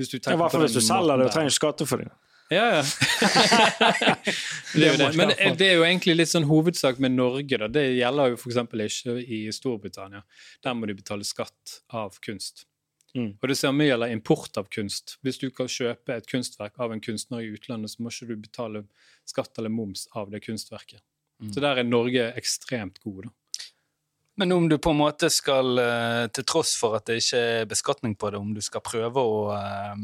[0.00, 2.08] Hvis du I hvert fall hvis du selger det og trenger skatte for det.
[2.50, 2.82] Ja, ja.
[4.74, 5.10] det er jo det.
[5.14, 7.60] Men det er jo egentlig litt sånn hovedsak med Norge.
[7.62, 7.68] da.
[7.70, 8.58] Det gjelder jo f.eks.
[8.66, 10.24] ikke i Storbritannia.
[10.64, 12.64] Der må de betale skatt av kunst.
[13.14, 13.36] Mm.
[13.38, 15.16] Og det samme gjelder import av kunst.
[15.22, 18.42] Hvis du kan kjøpe et kunstverk av en kunstner i utlandet, så må ikke du
[18.48, 18.84] betale
[19.30, 21.02] skatt eller moms av det kunstverket.
[21.42, 21.52] Mm.
[21.54, 23.28] Så der er Norge ekstremt god.
[23.28, 23.34] da.
[24.40, 27.66] Men om du på en måte skal, eh, til tross for at det ikke er
[27.68, 29.98] beskatning på det, om du skal prøve å, eh,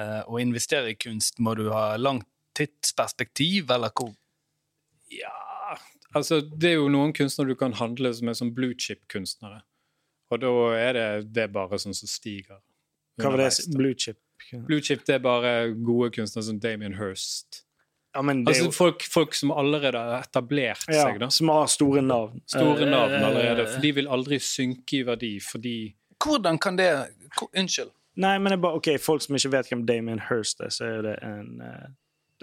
[0.00, 2.24] eh, å investere i kunst, må du ha langt
[2.56, 4.14] tidsperspektiv, eller hvor
[5.12, 5.76] Ja,
[6.16, 9.60] altså det er jo noen kunstnere du kan handle som er sånn blue chip-kunstnere.
[10.32, 12.62] Og da er det, det er bare sånn som stiger.
[13.20, 13.68] Hva var det?
[13.76, 14.16] Blue chip?
[14.64, 17.66] Blue chip det er bare gode kunstnere som Damien Hirst.
[18.14, 21.28] Ja, men det Altså jo folk, folk som allerede har etablert ja, seg, da.
[21.34, 22.40] Som har store navn.
[22.46, 23.66] Store navn Eh, allerede.
[23.72, 26.88] For de vil aldri synke i verdi, fordi Hvordan kan det
[27.52, 27.90] Unnskyld.
[28.16, 30.84] Nei, men det er bare, ok, folk som ikke vet hvem Damien Hirst er, så
[30.86, 31.88] er det en, eh,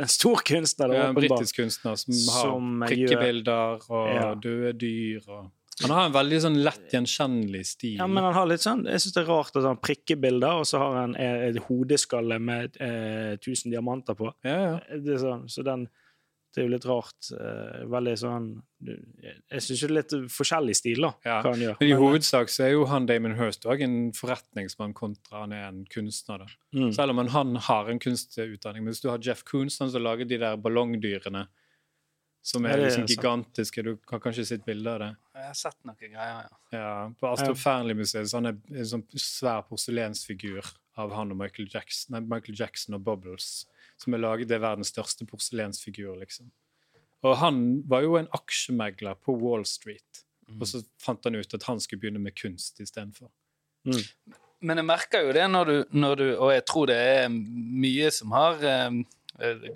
[0.03, 0.87] en stor kunstner.
[0.89, 4.33] det da, ja, en britisk kunstner som har Som gjør- prikkebilder og Ja.
[4.35, 5.51] døde dyr og
[5.87, 7.95] Han har en veldig sånn lett gjenkjennelig stil.
[7.99, 10.67] Ja, men han har litt sånn, Jeg syns det er rart at han prikkebilder, og
[10.69, 14.33] så har han eh, et hodeskalle med eh, 1000 diamanter på.
[14.47, 14.77] ja, ja.
[15.01, 15.87] Det er sånn, så den
[16.51, 17.27] Det er jo litt rart.
[17.31, 18.47] eh, veldig sånn
[18.83, 21.77] Jeg syns det er litt forskjellig stil, da, Ja, hva han gjør.
[21.79, 25.69] Men i hovedsak så er jo han Damon Hirst òg en forretningsmann kontra han er
[25.69, 26.39] en kunstner.
[26.43, 26.47] da.
[26.75, 26.91] mm.
[26.97, 28.83] Selv om han har en kunstutdanning.
[28.83, 31.47] Men hvis du har Jeff Koons, han som lager de der ballongdyrene,
[32.41, 33.11] som er det er liksom sant.
[33.13, 35.09] gigantiske Du har kanskje sett bilde av det?
[35.37, 36.57] Jeg har sett noen greier, ja.
[36.73, 41.69] Ja, På Astrup Fearnley-museet så han er en sånn svær porselensfigur av han og Michael
[41.71, 43.67] Jackson, nei, Michael Jackson og Bubbles,
[44.01, 46.49] som er laget til verdens største porselensfigur, liksom.
[47.21, 50.23] Og han var jo en aksjemegler på Wall Street,
[50.57, 53.29] og så fant han ut at han skulle begynne med kunst istedenfor.
[54.61, 58.11] Men jeg merker jo det når du, når du Og jeg tror det er mye
[58.13, 58.99] som har eh,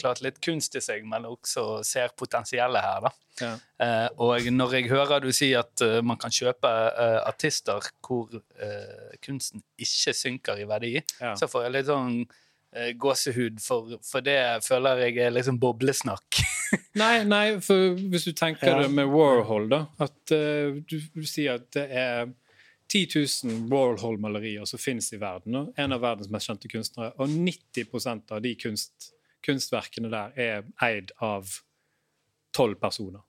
[0.02, 3.08] klart litt kunst i seg, men også ser potensialet her.
[3.42, 3.52] Ja.
[3.84, 8.32] Eh, og når jeg hører du si at uh, man kan kjøpe uh, artister hvor
[8.32, 11.34] uh, kunsten ikke synker i verdi, Ja.
[11.36, 12.14] så får jeg litt sånn
[12.76, 16.40] eh, gåsehud, for, for det føler jeg er liksom boblesnakk.
[17.02, 18.80] Nei, nei, for hvis du tenker Ja.
[18.84, 22.32] det med Warhol, da At du, du sier at det er
[22.92, 23.08] 10
[23.50, 25.72] 000 Warhol-malerier som finnes i verden.
[25.78, 27.14] En av verdens mest kjente kunstnere.
[27.18, 29.10] Og 90% av de kunst,
[29.46, 31.54] kunstverkene der er eid av
[32.56, 33.24] tolv personer.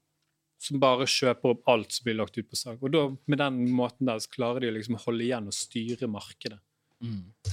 [0.63, 2.81] Som bare kjøper opp alt som blir lagt ut på salg.
[2.81, 6.09] Og da, med den måten der så klarer de å liksom holde igjen og styre
[6.11, 6.59] markedet.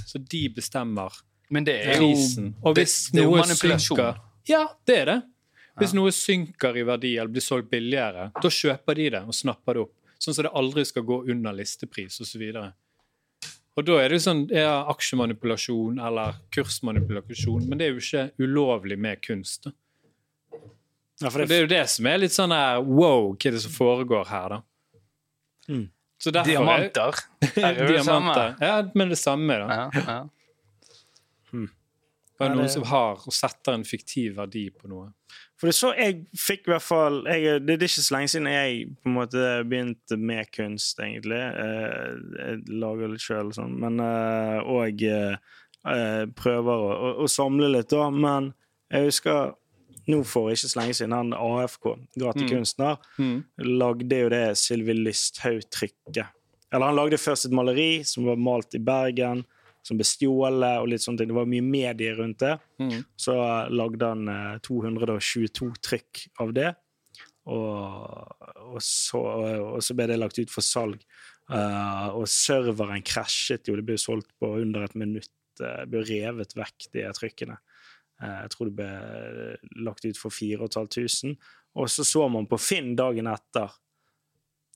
[0.08, 1.12] Så de bestemmer
[1.52, 2.54] Men det er jo prisen.
[2.63, 5.19] Og hvis det noe synker Ja, det er det.
[5.82, 9.78] Hvis noe synker i verdi eller blir solgt billigere, da kjøper de det og snapper
[9.78, 9.93] det opp.
[10.21, 12.43] Sånn som det aldri skal gå under listepris osv.
[12.54, 12.76] Og,
[13.77, 18.97] og da er det sånn ja, aksjemanipulasjon eller kursmanipulasjon, men det er jo ikke ulovlig
[18.99, 19.63] med kunst.
[19.65, 19.71] da.
[21.21, 23.51] Ja, for Og det er jo det som er litt sånn her Wow, hva er
[23.55, 24.62] det som foregår her, da?
[25.69, 25.86] Mm.
[26.19, 27.19] Så derfor er- Diamanter.
[27.63, 28.33] Er det det samme.
[28.33, 28.55] Diamanter.
[28.62, 29.67] Ja, men det samme, da.
[29.67, 30.19] Ja, ja.
[31.51, 31.69] Det
[32.41, 35.11] Ja, noen som har og setter en fiktiv verdi på noe.
[35.57, 38.31] For det er så jeg fikk i hvert fall jeg, Det er ikke så lenge
[38.33, 41.39] siden jeg på en måte begynte med kunst, egentlig.
[41.39, 47.27] Eh, Jeg lager litt sjøl og sånn, men eh, Og eh, prøver å, å, å
[47.31, 48.09] samle litt, da.
[48.11, 48.51] Men
[48.91, 49.53] jeg husker
[50.11, 53.29] nå for ikke så lenge siden han AFK, gatekunstner, Mm.
[53.29, 53.67] mm.
[53.79, 56.25] lagde jo det Sylvi Listhaug-trykket.
[56.73, 59.45] Eller han lagde først et maleri som var malt i Bergen,
[59.83, 61.31] som ble stjålet og litt sånne ting.
[61.33, 62.55] Det var mye medier rundt det.
[62.79, 63.03] Mm.
[63.19, 63.35] Så
[63.73, 66.71] lagde han eh, 222 trykk av det.
[67.51, 71.03] Og, og, så, og så ble det lagt ut for salg.
[71.51, 73.75] Uh, og serveren krasjet jo.
[73.75, 75.31] Det ble solgt på under et minutt.
[75.59, 77.57] Det ble revet vekk, de trykkene.
[78.23, 81.35] Eh, jeg tror det ble lagt ut for 4500.
[81.77, 83.73] Og så så man på Finn dagen etter,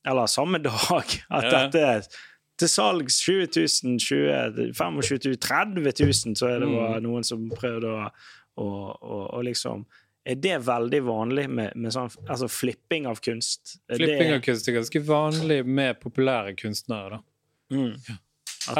[0.07, 1.67] eller samme dag, at Ja.
[1.67, 2.09] dette
[2.57, 7.03] til salgs 20 000, 20 25 000, 30 000, så er det Mm.
[7.05, 8.09] noen som prøvde å,
[8.57, 8.67] å,
[8.97, 9.85] å, å liksom
[10.27, 13.77] Er det veldig vanlig med, med sånn altså flipping av kunst?
[13.87, 17.09] Flipping av kunst er ganske vanlig med populære kunstnere.
[17.21, 17.77] da.
[17.77, 18.17] mm, Ja.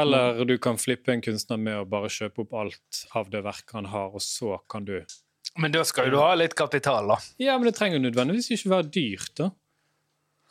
[0.02, 3.72] Eller du kan flippe en kunstner med å bare kjøpe opp alt av det verket
[3.78, 4.98] han har, og så kan du
[5.56, 7.16] Men da skal jo du ha litt kapital, da.
[7.40, 9.48] Ja, men det trenger nødvendigvis ikke være dyrt, da.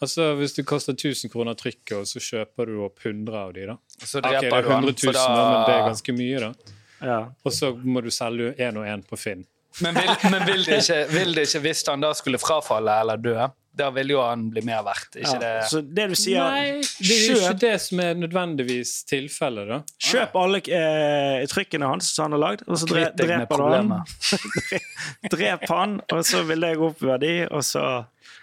[0.01, 3.65] Altså, Hvis det koster 1000 kroner trykket, og så kjøper du opp 100 av de,
[3.71, 3.77] da.
[4.03, 6.73] Så Ok, det er 100 000, da, men det er ganske mye, da.
[7.01, 7.19] ja.
[7.43, 9.45] Og så må du selge én og én på Finn.
[9.81, 13.19] Men, vil, men vil, det ikke, vil det ikke, hvis han da skulle frafalle eller
[13.21, 13.35] dø,
[13.77, 15.39] da vil jo han bli mer verdt, ikke ja.
[15.43, 15.51] det?
[15.71, 19.69] Så det du sier Nei, det er jo kjøp- ikke det som er nødvendigvis tilfellet,
[19.71, 19.79] da.
[20.09, 23.47] Kjøp alle eh, trykkene hans som han har lagd, og så dre, Kvitt deg med
[23.47, 23.95] dreper du han.
[23.95, 24.67] problemet.
[25.33, 27.83] Drep han, og så vil det gå opp i verdi, og så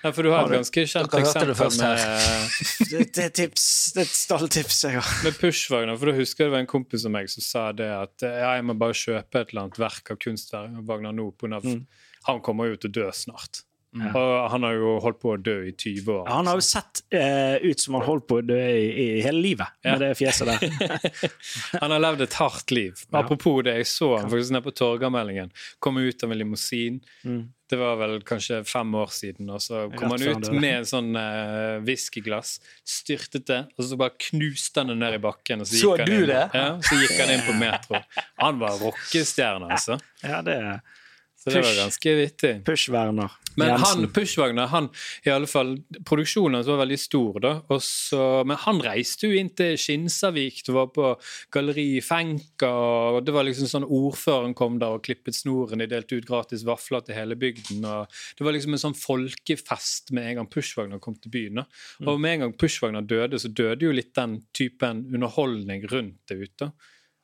[0.05, 3.05] Ja, for du har Har et ganske kjent Dere hørte det eksempel først med, Det,
[3.17, 3.65] det er tips.
[3.95, 5.13] Det er et stalltips jeg har.
[5.25, 5.97] med Pushwagner.
[6.01, 8.37] For da husker jeg det var en kompis av meg som sa det at eh,
[8.45, 10.99] ja, jeg må bare kjøpe et eller annet verk av kunstverk nå, på
[11.41, 11.87] grunn av Mm.
[12.29, 13.63] han kommer jo til å dø snart.
[13.95, 16.25] Og han har jo holdt på å dø i 20 år.
[16.27, 19.39] Han har jo sett eh, ut som han holdt på å dø i, i hele
[19.45, 19.95] livet, Ja.
[19.95, 21.29] med det fjeset der.
[21.83, 22.95] Han har levd et hardt liv.
[23.11, 23.21] Ja.
[23.21, 25.53] Apropos det, jeg så han faktisk nede på Torgallmeldingen.
[25.79, 26.99] Kom ut av en limousin.
[27.23, 27.45] Mm.
[27.71, 29.49] Det var vel kanskje fem år siden.
[29.55, 34.15] Og så kom han ut med en sånn uh, whiskyglass, styrtet det, og så bare
[34.29, 35.63] knuste han det ned i bakken.
[35.65, 36.35] Og så, Så gikk han inn.
[36.35, 38.03] Ja, så gikk han inn på Metro.
[38.43, 39.99] Han var rockestjerne, altså.
[40.27, 40.83] Ja, det er
[41.45, 42.53] Så det var ganske vittig.
[42.65, 44.89] Push-Werner Men han, Pushwagner, han
[45.23, 45.77] i alle fall,
[46.09, 47.53] produksjonen hans var veldig stor, da.
[47.71, 51.13] Og så- men han reiste jo inn til Skinsavik, det var på
[51.53, 52.67] Galleri Fenka,
[53.15, 56.65] og det var liksom sånn ordføreren kom der og klippet snoren, de delte ut gratis
[56.65, 60.99] vafler til hele bygden, og det var liksom en sånn folkefest med en gang Pushwagner
[61.01, 61.55] kom til byen.
[61.55, 61.65] da.
[62.09, 66.41] Og med en gang Pushwagner døde, så døde jo litt den typen underholdning rundt det
[66.49, 66.73] ute.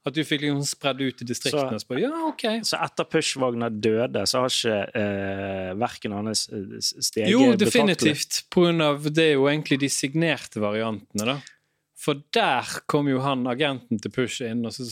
[0.00, 1.76] At du fikk liksom spredd ut i distriktene.
[1.82, 2.44] så ja, ok.
[2.64, 8.46] Så etter Push-Wagner døde, så har ikke eh, verken hans eh, steget Jo, definitivt.
[8.56, 11.36] Av det er jo egentlig de signerte variantene, da.
[12.00, 14.88] For der kom jo han agenten til Push inn, og så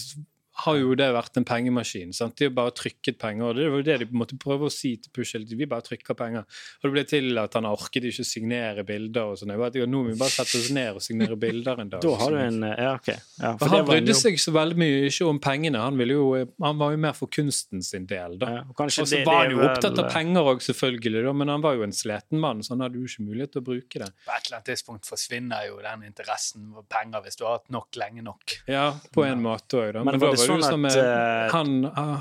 [0.64, 2.12] har jo det vært en pengemaskin.
[2.16, 2.34] sant?
[2.38, 3.44] De har bare trykket penger.
[3.46, 5.44] og Det var jo det de måtte prøve å si til Pushel.
[5.46, 6.46] Vi bare trykker penger.
[6.82, 9.32] Og det ble til at han orket ikke å signere bilder.
[9.32, 9.52] og sånn.
[9.54, 12.02] Nå må vi bare sette oss ned og signere bilder en dag.
[12.08, 13.08] Da har du en Ja, OK.
[13.38, 14.20] Ja, For det han brydde jobb.
[14.22, 15.78] seg så veldig mye ikke om pengene.
[15.82, 16.26] Han, ville jo,
[16.62, 18.38] han var jo mer for kunsten sin del.
[18.38, 18.50] da.
[18.58, 21.78] Ja, og så var han jo opptatt av penger òg, selvfølgelig, da, men han var
[21.78, 24.10] jo en sliten mann, så han hadde jo ikke mulighet til å bruke det.
[24.26, 27.70] På et eller annet tidspunkt forsvinner jo den interessen for penger hvis du har hatt
[27.74, 28.58] nok lenge nok.
[28.70, 30.02] Ja, på en måte òg, da.
[30.04, 31.74] Men Men, sånn at, med eh, han,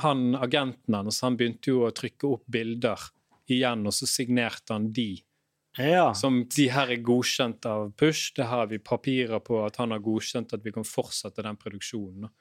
[0.04, 3.08] han agenten hans, han begynte jo å trykke opp bilder
[3.48, 5.14] igjen, og så signerte han de.
[5.78, 6.10] Ja.
[6.18, 8.34] Som de her er godkjent av Push.
[8.36, 12.32] Det har vi papirer på at han har godkjent at vi kan fortsette den produksjonen.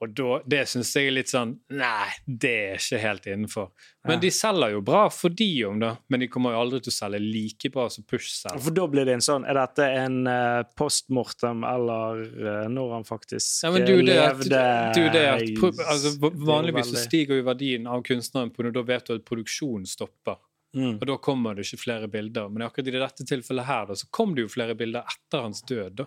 [0.00, 0.06] Da.
[0.06, 3.70] Og da, det syns jeg er litt sånn Nei, det er ikke helt innenfor.
[4.08, 4.20] Men Ja.
[4.20, 6.96] de selger jo bra for de om det, men de kommer jo aldri til å
[6.96, 8.62] selge like bra som Push selger.
[8.64, 13.04] For da blir det en sånn Er dette en uh, postmortem, eller eh, når han
[13.04, 17.44] faktisk Ja, men er det at, levde du, det at altså, Vanligvis så stiger jo
[17.44, 20.40] verdien av kunstneren på når da vet du at produksjonen stopper.
[20.76, 21.00] Mm.
[21.00, 22.48] Og da kommer det ikke flere bilder.
[22.48, 25.62] Men akkurat i dette tilfellet her da, så kom det jo flere bilder etter hans
[25.66, 26.02] død.
[26.02, 26.06] da.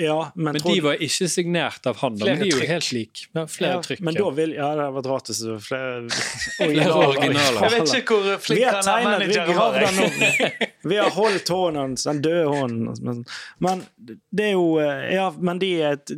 [0.00, 2.14] Ja, men, Men tror- de var ikke signert av han.
[2.16, 2.68] da, Flere men de er jo trykk.
[2.72, 3.24] helt like.
[3.36, 4.00] Ja, flere ja, trykk.
[4.08, 4.22] Men ja.
[4.24, 5.90] da vil Ja, det hadde vært rart hvis det var flere
[6.60, 7.60] Flere originaler.
[7.66, 10.70] Jeg vet ikke hvor flink han er tegnet, vi har.
[10.94, 12.94] Vi har holdt hånden hans, den døde hånden.
[13.04, 13.24] Men,
[13.68, 13.84] men
[14.32, 16.16] det er jo eh, Ja, men de er et-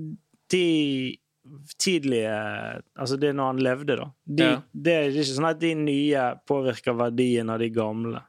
[0.53, 0.65] De
[1.81, 2.29] tidlige
[2.99, 4.07] Altså det er når han levde, da.
[4.27, 4.61] De, Ja.
[4.73, 8.21] Det er ikke sånn at de nye påvirker verdien av de gamle.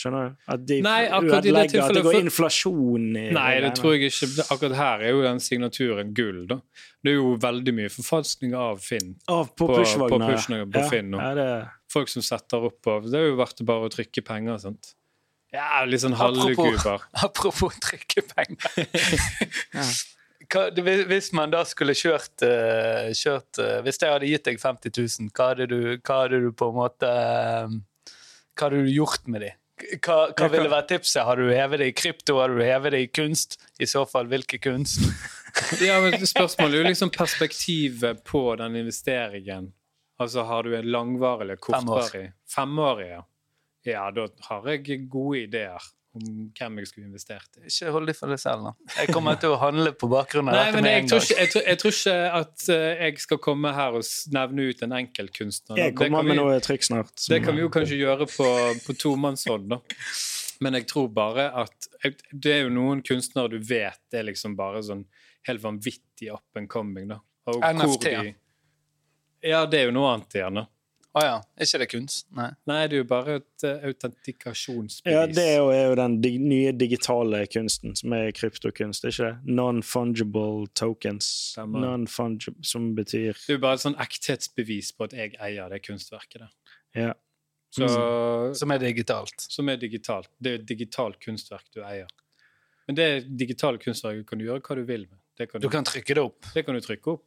[0.00, 0.36] Skjønner du?
[0.54, 3.96] At de Nei, akkurat i det tilfellet, at det går inflasjon i Nei, det tror
[3.96, 4.46] jeg ikke.
[4.54, 6.38] Akkurat her er jo den signaturen gull.
[6.48, 6.56] da.
[7.04, 9.12] Det er jo veldig mye forfalskning av Finn.
[9.28, 10.14] Av på på- pushvogner.
[10.14, 10.88] på pushvogner på ja.
[10.94, 11.20] Finn nå.
[11.20, 11.50] Ja, det,
[11.90, 14.58] Folk som setter opp og Det er jo verdt bare å trykke penger.
[14.62, 14.94] sant?
[15.52, 17.00] Ja, litt sånn Apropos- halvguber.
[17.26, 18.56] Apropos trykkepenger.
[19.74, 19.84] Ja.
[20.50, 20.62] Hva,
[21.06, 25.28] hvis man da skulle kjørt, eh, kjørt eh, Hvis jeg hadde gitt deg 50 000,
[25.36, 27.68] hva hadde du, hva hadde du på en måte eh,
[28.56, 29.50] Hva hadde du gjort med de?
[29.80, 31.22] Hva, hva Jeg kan- ville vært tipset?
[31.24, 32.38] Har du hevet det i krypto?
[32.40, 33.56] Har du hevet det i kunst?
[33.80, 35.00] I så fall, hvilken kunst?
[35.82, 39.72] Ja, men Spørsmålet er jo liksom perspektivet på den investeringen.
[40.20, 42.32] Altså, Har du en langvarig eller kortvarig?
[42.48, 43.22] Femårig, ja.
[43.84, 45.80] Ja, da har jeg gode ideer
[46.14, 47.68] om hvem jeg skulle investert i.
[47.70, 48.72] Ikke hold det for deg selv, da.
[48.98, 51.20] Jeg kommer til å handle på bakgrunn av Nei, dette men med jeg en tror,
[51.20, 51.28] gang.
[51.28, 54.82] ikke, jeg, tror, jeg tror ikke at eh, jeg skal komme her og nevne ut
[54.82, 55.76] en enkeltkunstner.
[55.78, 57.12] jeg Det kan kommer med vi- noe trykk snart.
[57.14, 58.48] som- Det kan vi jo kanskje gjøre på,
[58.86, 59.78] på tomannshånd, da.
[60.60, 61.86] Men jeg tror bare at
[62.34, 65.04] Det er jo noen kunstnere du vet det er liksom bare sånn
[65.46, 67.20] helt vanvittig up and coming, da.
[67.46, 68.34] Og hvor NFT, de-
[69.42, 70.66] Ja, det er jo noe annet igjen, da.
[71.10, 71.38] Å ja.
[71.58, 72.26] Er ikke det kunst?
[72.38, 72.50] Nei.
[72.70, 75.10] Nei, det er jo bare et uh, autentikasjonsbevis.
[75.16, 79.26] Ja, det er jo, er jo den dig nye digitale kunsten, som er kryptokunst, ikke
[79.26, 79.54] det?
[79.58, 81.30] Non-fungible tokens.
[81.58, 85.82] Non-fungible, som betyr Det er jo bare et sånn ekthetsbevis på at jeg eier det
[85.88, 86.44] kunstverket.
[86.46, 86.78] Da.
[86.94, 87.10] Ja.
[87.74, 87.86] Så,
[88.58, 89.34] Som er digitalt.
[89.38, 90.30] som er digitalt.
[90.38, 92.10] Det er et digitalt kunstverk du eier.
[92.86, 95.18] Men det digitale kunstverket kan du gjøre hva du vil med.
[95.38, 97.26] Det kan Du du, kan trykke det opp, det kan du trykke opp.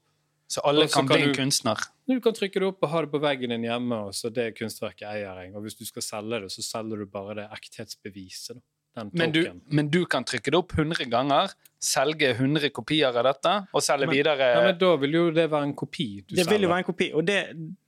[0.53, 1.79] Så alle kan kan bli en kunstner.
[2.09, 4.51] Du kan trykke det opp og ha det på veggen din hjemme, og så det
[4.59, 5.53] kunstverket eier jeg.
[5.55, 8.59] Og hvis du skal selge det, så selger du bare det ekthetsbeviset.
[8.59, 8.72] Da.
[8.95, 11.49] Den Men du, men du kan trykke det opp 100 ganger,
[11.83, 15.49] selge 100 kopier av dette, og selge Men- videre Ja, men da vil jo det
[15.51, 17.39] være en kopi du Det vil jo være en kopi, og det,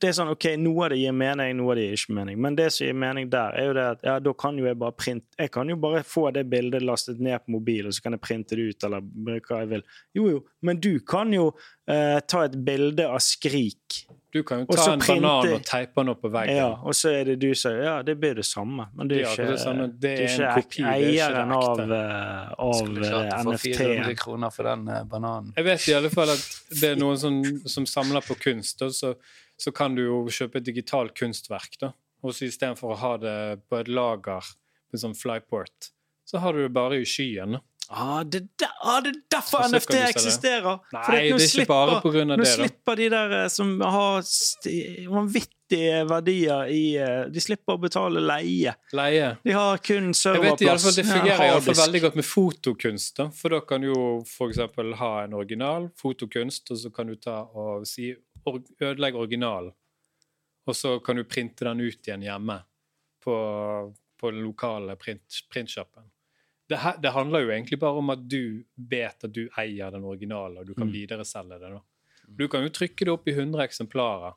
[0.02, 2.42] det er sånn, ok, noe av det gir mening, noe av det gir ikke mening.
[2.42, 4.80] Men det som gir mening der, er jo det at ja, da kan jo jeg
[4.82, 8.02] bare printe Jeg kan jo bare få det bildet lastet ned på mobil, og så
[8.04, 9.06] kan jeg printe det ut, eller
[9.46, 9.84] hva jeg vil.
[10.18, 11.52] Jo, jo, men du kan jo
[11.88, 16.12] eh, ta et bilde av Skrik, Du kan jo ta en banan og teipe den
[16.12, 16.58] opp på veggen.
[16.58, 19.22] ja, og så er det du som Ja, det blir det samme, men det Det
[19.22, 19.86] er er ikke, det samme.
[19.88, 23.46] Det er du en kopi, det er ikke eieren av, eh, av Skulle klart å
[23.46, 23.70] få NFT.
[23.78, 25.54] 400 kroner for den uh, bananen.
[25.56, 26.44] Jeg vet i alle fall at
[26.82, 27.40] det er noen som,
[27.78, 29.14] som samler på kunst, og så,
[29.56, 31.80] så kan du jo kjøpe et digitalt kunstverk.
[31.80, 31.94] da.
[32.26, 33.38] Og så istedenfor å ha det
[33.70, 35.94] på et lager på en sånn flyport,
[36.28, 37.56] så har du det bare i skyen.
[37.56, 37.64] da.
[37.90, 40.80] Ah, det, er der, ah, det er derfor så NFT eksisterer!
[40.94, 42.50] Nei, Fordi nå det er ikke bare på grunn av Nå det.
[42.50, 44.24] Nå slipper de der eh, som har
[45.14, 48.74] vanvittige verdier i eh, De slipper å betale leie.
[48.98, 49.30] Leie.
[49.46, 50.98] De har kun Jeg vet i alle fall, serverplass.
[50.98, 53.16] Det fungerer i alle fall veldig godt med fotokunst.
[53.22, 54.64] da, For da kan du jo f.eks.
[55.04, 58.14] ha en original fotokunst, og så kan du ta og si
[58.46, 59.74] or Ødelegg originalen.
[60.66, 62.58] Og så kan du printe den ut igjen hjemme
[63.22, 63.36] på,
[64.18, 66.10] på den lokale print, printshoppen.
[66.70, 70.04] Det, her- det handler jo egentlig bare om at du vet at du eier den
[70.04, 70.94] originale, og du kan Mm.
[70.94, 71.70] videreselge det.
[71.70, 71.82] da.
[72.28, 74.34] Du kan jo trykke det opp i 100 eksemplarer,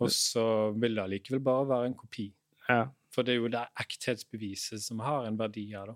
[0.00, 2.32] og så vil det allikevel bare være en kopi.
[2.68, 2.86] Ja.
[3.10, 5.94] For det er jo det ekthetsbeviset som har en verdi her, da.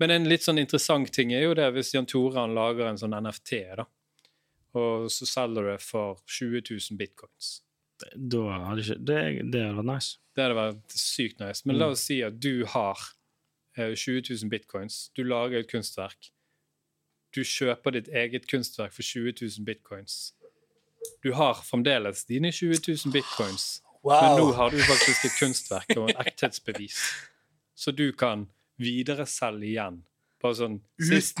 [0.00, 2.96] Men en litt sånn interessant ting er jo det hvis Jan Tore han lager en
[2.98, 3.84] sånn NFT, da.
[4.74, 7.60] og så selger du det for 20 000 bitcoins.
[8.16, 10.18] Da hadde ikke Det, det hadde vært nice.
[10.34, 11.62] Det hadde vært sykt nice.
[11.64, 12.98] Men la oss si at du har
[13.76, 15.10] 20 000 bitcoins.
[15.16, 16.30] Du lager et kunstverk.
[17.34, 20.34] Du kjøper ditt eget kunstverk for 20 000 bitcoins.
[21.24, 26.10] Du har fremdeles dine 20 000 bitcoins, men nå har du faktisk et kunstverk og
[26.10, 27.00] et ekthetsbevis.
[27.74, 28.46] Så du kan
[28.80, 30.02] videreselge igjen.
[30.42, 31.40] Bare sånn Sist,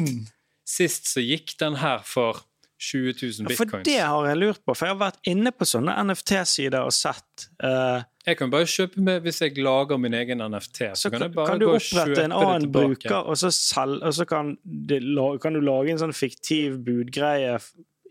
[0.66, 2.42] sist så gikk den her for
[2.84, 5.68] 20 000 Ja, for det har jeg lurt på, for jeg har vært inne på
[5.68, 10.44] sånne NFT-sider og sett uh, Jeg kan bare kjøpe med hvis jeg lager min egen
[10.44, 10.80] NFT.
[10.92, 12.92] Så, Så kan kan, jeg bare kan gå og opprette kjøpe en det annen tilbake.
[12.94, 15.00] bruker, og så, selv, og så kan, det,
[15.42, 17.58] kan du lage en sånn fiktiv budgreie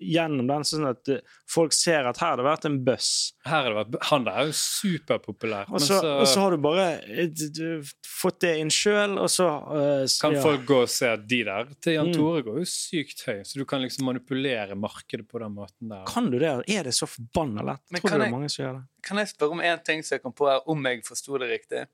[0.03, 3.09] gjennom den, sånn at eh, folk ser at her har det vært en buzz.
[3.47, 5.67] Her har det vært, han der er jo superpopulær.
[5.71, 8.71] Og Men så, så, og så har du bare du, d- d- fått det inn
[8.73, 10.43] sjøl, og så uh, kan ja.
[10.43, 12.17] folk gå og se at de der til Jan Mm.
[12.19, 16.03] Tore går jo sykt høy, så du kan liksom manipulere markedet på den måten der.
[16.09, 16.51] Kan du det?
[16.69, 17.81] Er det så forbanna lett?
[17.89, 18.83] Men Tror du det er mange som gjør det?
[19.07, 21.49] Kan jeg spørre om én ting som jeg kom på her, om jeg forsto det
[21.49, 21.85] riktig?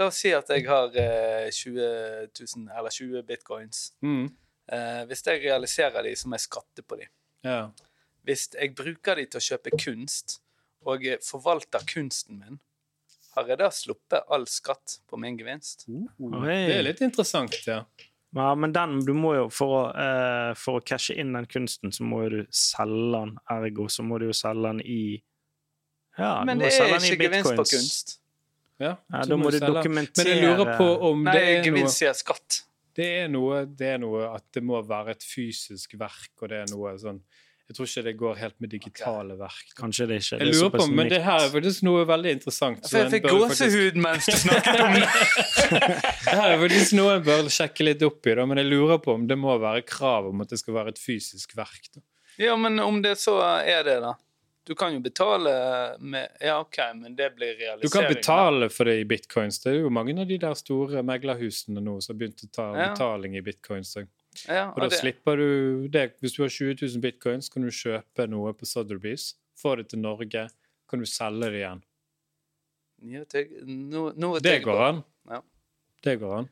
[0.00, 1.76] La oss si at jeg har eh, 20
[2.32, 3.82] 000, eller 20 bitcoins.
[4.02, 4.24] Mm.
[4.72, 7.06] Eh, hvis jeg realiserer de, så må jeg skatte på de.
[7.46, 7.70] Ja.
[8.26, 10.38] Hvis jeg bruker de til å kjøpe kunst,
[10.86, 12.60] og forvalter kunsten min,
[13.36, 15.86] har jeg da sluppet all skatt på min gevinst?
[15.88, 16.46] Oi.
[16.46, 17.82] Det er litt interessant, ja.
[18.32, 21.92] Ja, men den, du må jo, for å, uh, for å cashe inn den kunsten,
[21.92, 23.34] så må jo du selge den.
[23.52, 25.02] Ergo så må du jo selge den i
[26.16, 28.18] Ja, Men det er ikke gevinst på kunst.
[28.80, 28.96] ja.
[29.12, 32.00] Ja, da må du dokumentere Men jeg lurer på om Nei, det er noe gevinst
[32.00, 32.62] sier skatt.
[32.98, 36.62] Det er noe, det er noe at det må være et fysisk verk, og det
[36.62, 37.22] er noe sånn
[37.70, 39.70] Jeg tror ikke det går helt med digitale verk.
[39.78, 40.38] Kanskje det ikke.
[40.42, 42.82] Jeg lurer på, men det her er faktisk noe veldig interessant.
[42.84, 45.06] For jeg fikk gåsehud mens du snakket om det.
[45.72, 49.00] Det her er faktisk noe jeg bør sjekke litt opp i, da, men jeg lurer
[49.04, 51.88] på om det må være krav om at det skal være et fysisk verk.
[51.94, 52.04] Da.
[52.40, 54.14] Ja, men om det så er det, da.
[54.64, 55.52] Du kan jo betale
[55.98, 57.82] med Ja, OK, men det blir realisering.
[57.82, 59.58] Du kan betale for det i bitcoins.
[59.62, 62.66] Det er jo mange av de der store meglerhusene nå som har begynt å ta
[62.76, 62.90] Ja.
[62.92, 63.96] betaling i bitcoins.
[64.48, 66.14] Ja, Og da det- slipper du det.
[66.20, 69.98] Hvis du har 20 000 bitcoins, kan du kjøpe noe på Sotheby's, få det til
[69.98, 70.48] Norge,
[70.88, 71.82] kan du selge det igjen.
[73.04, 74.88] Ja, tenk, nå er Det går på.
[74.88, 75.04] an.
[75.28, 75.40] Ja.
[76.02, 76.48] Det går an.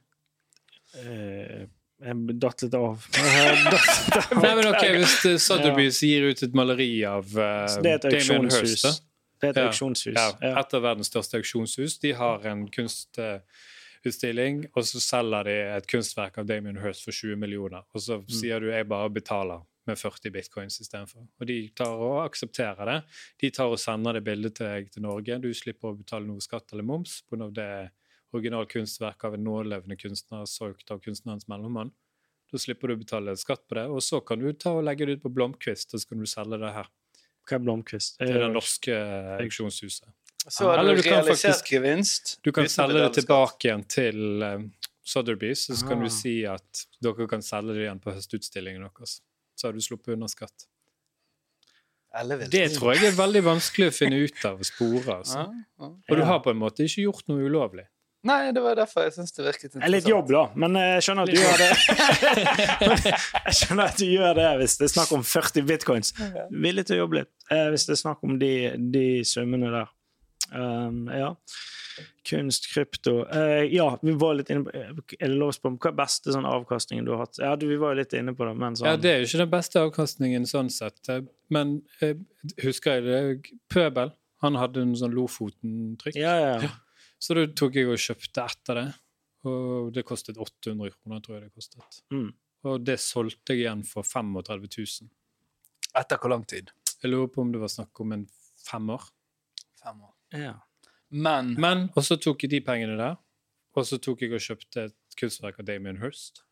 [0.99, 1.67] Eh,
[2.01, 3.07] Jeg datt litt av.
[3.17, 4.41] Jeg datt av.
[4.41, 8.07] Nei, men ok, Hvis eh, Sotheby's gir ut et maleri av uh, det er et
[8.17, 8.93] Damien Hirst, da.
[9.41, 10.17] Det er et auksjonshus.
[10.17, 10.55] Ja, Ja.
[10.61, 11.99] et av verdens største auksjonshus.
[12.01, 17.37] De har en kunstutstilling, og så selger de et kunstverk av Damien Hirst for 20
[17.41, 17.85] millioner.
[17.95, 21.25] Og så sier du jeg bare betaler med 40 bitcoins istedenfor.
[21.41, 22.99] Og de tar og aksepterer det.
[23.41, 25.41] De tar og sender det bildet til deg til Norge.
[25.43, 27.49] Du slipper å betale noe skatt eller moms pga.
[27.57, 27.71] det
[28.33, 31.91] er original kunstverk av en nålevende kunstner solgt av kunstnerens mellommann.
[32.53, 35.07] Da slipper du å betale skatt på det, og så kan du ta og legge
[35.07, 36.89] det ut på Blomkvist, og så kan du selge det her
[37.47, 38.19] Hva er Blomkvist?
[38.19, 38.97] til det norske
[39.41, 40.09] auksjonshuset.
[40.49, 42.39] Så har du du realisert faktisk- gevinst.
[42.43, 44.73] Du kan selge det tilbake igjen til um,
[45.05, 46.03] Sotheby's, og så kan Ah.
[46.05, 49.21] du si at dere kan selge det igjen på høstutstillingen deres.
[49.57, 50.67] Så har du sluppet unna skatt.
[52.51, 55.19] Det tror jeg er veldig vanskelig å finne ut av og spore.
[55.21, 55.39] Altså.
[55.39, 55.87] Ja, ja.
[56.11, 57.87] Og du har på en måte ikke gjort noe ulovlig.
[58.29, 61.05] Nei, det var derfor jeg syns det virket Det er litt jobb, da, men jeg
[61.07, 61.71] skjønner at du gjør det.
[63.47, 66.13] jeg skjønner at du gjør det hvis det er snakk om 40 bitcoins.
[66.53, 68.53] Villig til å jobbe litt eh, hvis det er snakk om de,
[68.93, 69.89] de summene der.
[70.53, 71.33] Um, ja.
[72.27, 75.79] Kunst, krypto uh, Ja, vi var litt inne på Er det lov å spørre om
[75.81, 77.39] hva er beste sånn avkastningen du har hatt?
[77.41, 79.29] Ja, du, vi var jo litt inne på det, men sånn Ja, Det er jo
[79.29, 81.23] ikke den beste avkastningen sånn sett, eh,
[81.55, 82.13] men uh,
[82.65, 83.55] husker jeg det?
[83.73, 84.13] Pøbel,
[84.45, 86.19] han hadde en sånn Lofoten-trykk.
[86.21, 86.73] ja, ja, ja.
[87.21, 88.89] Så da tok jeg og kjøpte etter det,
[89.51, 92.01] og det kostet 800 kroner, tror jeg det kostet.
[92.13, 92.31] Mm.
[92.69, 95.11] Og det solgte jeg igjen for 35 000.
[96.01, 96.73] Etter hvor lang tid?
[97.01, 98.27] Jeg lurer på om det var snakk om en
[98.65, 99.07] fem år.
[99.81, 100.15] Fem år.
[100.37, 100.57] ja.
[101.11, 103.17] Men Men, og så tok jeg de pengene der,
[103.75, 106.45] og så tok jeg og kjøpte et kunstverk av Damien Hirst.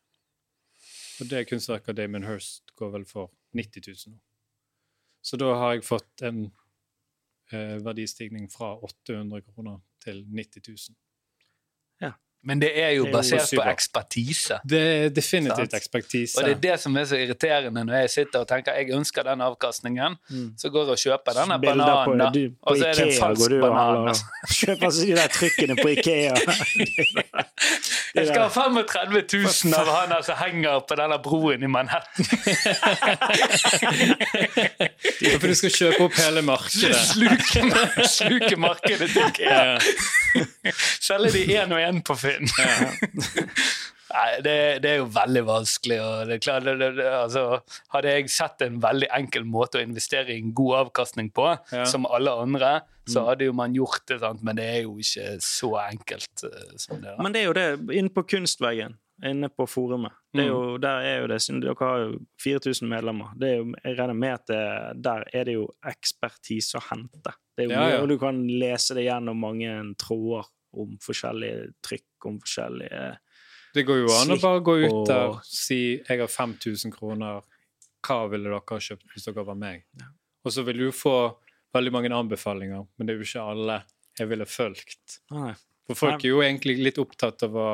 [1.21, 4.19] Og det kunstverket av Damien Hirst går vel for 90 000 nå.
[5.21, 6.45] Så da har jeg fått en
[7.51, 10.89] eh, verdistigning fra 800 kroner til 90
[12.01, 12.11] 000.
[12.43, 14.59] Men det er jo er basert på ekspertise.
[14.63, 16.37] Det er definitivt ekspertise.
[16.39, 19.23] Og det er det som er så irriterende når jeg sitter og tenker jeg ønsker
[19.27, 20.53] den avkastningen, Mm.
[20.57, 22.41] så går jeg og kjøper denne Bilder bananen, da.
[22.61, 24.15] Og så er det en falsk du og banan.
[24.59, 26.35] Kjøper altså de der trykkene på Ikea.
[28.15, 32.25] Jeg skal ha 35 000 av han der som henger på denne broen i Manhattan.
[35.39, 36.95] For du skal kjøpe opp hele markedet.
[37.13, 37.61] Sluke,
[38.09, 39.77] sluke markedet til Ikea.
[41.01, 42.47] Selge de én og én på Finn.
[44.09, 45.97] Nei, det, det er jo veldig vanskelig.
[46.01, 47.43] og det er klart, det, det, altså,
[47.93, 51.83] Hadde jeg sett en veldig enkel måte å investere i en god avkastning på, Ja.
[51.85, 52.71] som alle andre,
[53.09, 53.27] så Mm.
[53.27, 54.41] hadde jo man gjort det, sant?
[54.43, 57.09] men det er jo ikke så enkelt Uh, som det.
[57.15, 57.21] da.
[57.21, 60.11] Men det er jo det, inne på Kunstveggen, inne på forumet.
[60.33, 63.31] Det er jo, der er jo det, siden dere har jo 4000 medlemmer.
[63.37, 67.33] Det er jo, jeg regner med at det, der er det jo ekspertise å hente.
[67.57, 68.05] Det er jo, Ja, ja.
[68.05, 70.45] Du kan lese det gjennom mange tråder
[70.77, 73.03] om forskjellige trykk, om forskjellige
[73.75, 77.43] Det går jo an å bare gå ut der og si jeg har 5000 kroner,
[78.05, 79.85] hva ville dere ha kjøpt hvis dere var meg?
[80.45, 81.15] Og så vil du få
[81.75, 83.81] veldig mange anbefalinger, men det er jo ikke alle
[84.19, 85.19] jeg ville fulgt.
[85.35, 85.53] Nei.
[85.89, 87.69] For folk er jo egentlig litt opptatt av å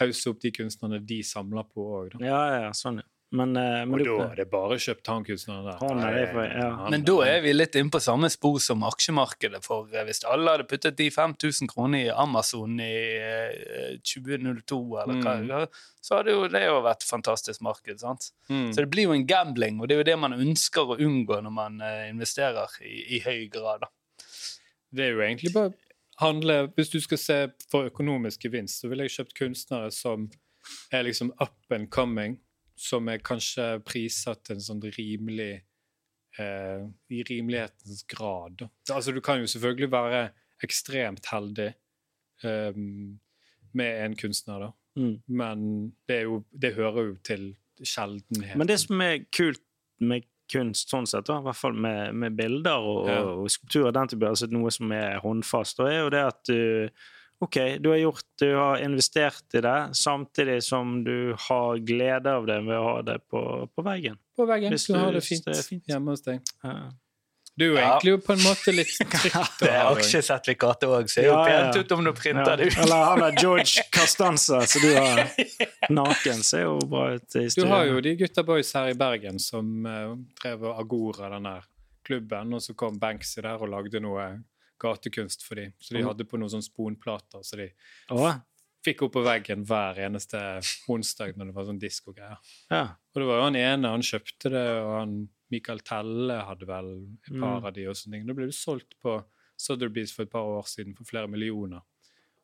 [0.00, 2.16] hausse opp de kunstnerne de samler på òg.
[2.24, 3.09] Ja, ja, sånn, ja.
[3.32, 5.76] Men, eh, men Og du, da er det bare kjøpt han kunstneren der.
[5.86, 6.88] Han er for- ja.
[6.90, 9.60] Men da er vi litt inne på samme spor som aksjemarkedet.
[9.64, 15.22] For eh, hvis alle hadde puttet de 5000 kroner i Amazon i eh, 2002, eller
[15.22, 15.68] hva, Mm.
[16.02, 18.00] så hadde jo det jo vært et fantastisk marked.
[18.00, 18.32] sant?
[18.50, 18.72] Mm.
[18.72, 21.40] Så det blir jo en gambling, og det er jo det man ønsker å unngå
[21.42, 23.80] når man eh, investerer i, i høy grad.
[23.82, 23.86] da.
[24.92, 25.72] Det er jo egentlig bare
[26.18, 27.38] handle Hvis du skal se
[27.70, 30.28] for økonomisk gevinst, så ville jeg kjøpt kunstnere som
[30.92, 32.40] er liksom up and coming,
[32.80, 35.52] som er kanskje prissatt til en sånn rimelig
[36.40, 38.64] eh, I rimelighetens grad.
[38.88, 40.22] Altså, du kan jo selvfølgelig være
[40.64, 41.70] ekstremt heldig
[42.44, 43.18] um,
[43.76, 44.70] med en kunstner, da.
[45.00, 45.14] mm.
[45.28, 45.62] Men
[46.08, 47.46] det, jo, det hører jo til
[47.80, 48.58] sjeldenheten.
[48.60, 49.62] Men det som er kult
[50.00, 53.20] med kunst, sånn sett, da, i hvert fall med, med bilder og, Ja.
[53.38, 56.60] og skulpturer, den type, altså noe som er håndfast, da er jo det at du
[57.40, 62.46] OK, du har gjort Du har investert i det, samtidig som du har glede av
[62.46, 63.40] det ved å ha det på,
[63.74, 64.18] på veggen.
[64.36, 64.72] på veggen.
[64.74, 65.84] Hvis Du har det fint, det fint.
[65.88, 66.40] hjemme hos deg.
[66.62, 66.74] Ja.
[67.60, 67.86] Du er jo Ja.
[67.88, 71.80] egentlig jo på en måte litt trygt Det er aksjesertifikatet òg, ser jo pent ja.
[71.82, 72.16] ut om du Ja.
[72.20, 72.78] printer det ut.
[72.84, 75.24] Eller han er George Castanza, så du har
[75.90, 76.44] naken.
[76.46, 79.84] Ser jo bra ut i Du har jo de gutta boys her i Bergen som
[79.86, 81.64] uh, drev Agora, den der
[82.06, 84.28] klubben, og så kom Banksy der og lagde noe
[84.80, 85.72] gatekunst for dem.
[85.78, 87.68] Så de hadde på noen sånne sponplater, så de
[88.84, 90.38] fikk opp på veggen hver eneste
[90.88, 92.38] onsdag når det var sånn diskogreier.
[92.70, 92.86] ja.
[93.12, 95.14] Og det var jo han ene, han kjøpte det, og han
[95.50, 96.90] Michael Telle hadde vel
[97.26, 97.64] et par Mm.
[97.66, 98.26] av de og sånne ting.
[98.26, 99.16] Da ble det solgt på
[99.58, 101.82] Sotheby's for et par år siden for flere millioner.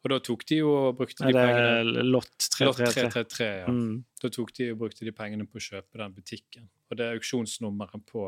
[0.05, 2.29] Og da tok de jo og brukte de pengene Lott
[2.61, 3.11] Lott 333?
[3.11, 3.67] 333, ja.
[3.71, 4.05] Mm.
[4.21, 6.69] Da tok de og brukte de pengene på å kjøpe den butikken.
[6.91, 8.27] Og det er auksjonsnummeret på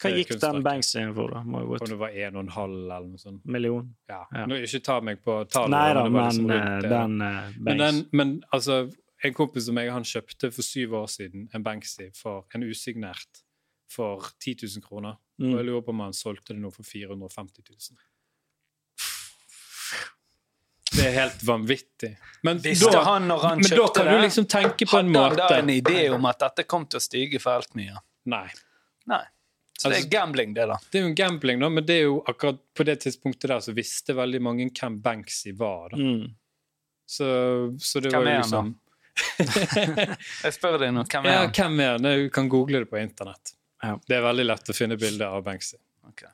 [0.00, 0.64] Hva eh, gikk den kunstverket.
[0.64, 1.42] Banksyen for, da?
[1.44, 3.44] Må Om det var en og en halv eller noe sånt.
[3.44, 3.90] million?
[4.08, 4.22] Ja.
[4.32, 4.46] Ja.
[4.48, 5.74] Nå, ikke ta meg på tallet.
[5.74, 6.90] Nei da, liksom men rundt eh, det.
[6.94, 8.80] den eh, men, den, men altså,
[9.24, 13.44] en kompis som jeg han kjøpte for syv år siden en Banksy for en usignert
[13.90, 15.18] for 10 000 kroner.
[15.40, 15.56] Og mm.
[15.58, 18.00] jeg lurer på om han solgte det nå for 450 000.
[20.90, 22.10] Det er helt vanvittig.
[22.42, 24.14] Men Visste da, han når han men da kan det?
[24.16, 26.86] du liksom tenke på en måte Hadde han da en idé om at dette kom
[26.90, 28.00] til å stige for alt mye?
[28.30, 28.48] Nei.
[29.10, 29.22] Nei.
[29.80, 30.76] Så det Altså- er gambling, det, da.
[30.92, 33.62] Det er jo en gambling, da, men det er jo akkurat på det tidspunktet der
[33.64, 35.94] så visste veldig mange hvem Banksy var.
[35.94, 35.96] da.
[35.96, 36.26] Mm.
[37.08, 37.26] Så,
[37.80, 38.76] så det Hvem var er jo han, liksom
[40.44, 41.54] Jeg spør deg nå, hvem er Ja, han?
[41.56, 42.02] hvem er han?
[42.20, 43.54] Du kan google det på internett.
[43.82, 43.94] Ja.
[44.06, 45.76] Det er veldig lett å finne bilder av Banksy.
[46.12, 46.28] Okay.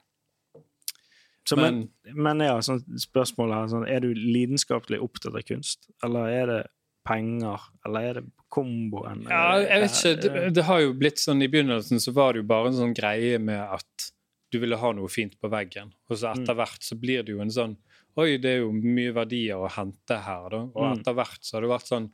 [1.47, 5.87] Så, men, men ja, sånn spørsmål her, sånn, er du lidenskapelig opptatt av kunst?
[6.05, 6.59] Eller er det
[7.07, 7.61] penger?
[7.87, 9.25] Eller er det komboen?
[9.31, 10.15] Ja, jeg vet ikke.
[10.23, 12.79] Det, Er- det har jo blitt sånn I begynnelsen så var det jo bare en
[12.81, 14.11] sånn greie med at
[14.53, 15.93] du ville ha noe fint på veggen.
[16.11, 16.61] Og så etter Mm.
[16.61, 17.77] hvert så blir det jo en sånn
[18.19, 20.57] Oi, det er jo mye verdier å hente her, da.
[20.73, 20.93] Og Mm.
[21.01, 22.11] etter hvert så har det vært sånn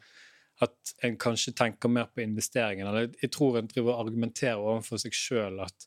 [0.60, 0.74] at
[1.04, 2.88] en kanskje tenker mer på investeringen.
[2.88, 5.86] Eller jeg tror en driver og argumenterer overfor seg sjøl at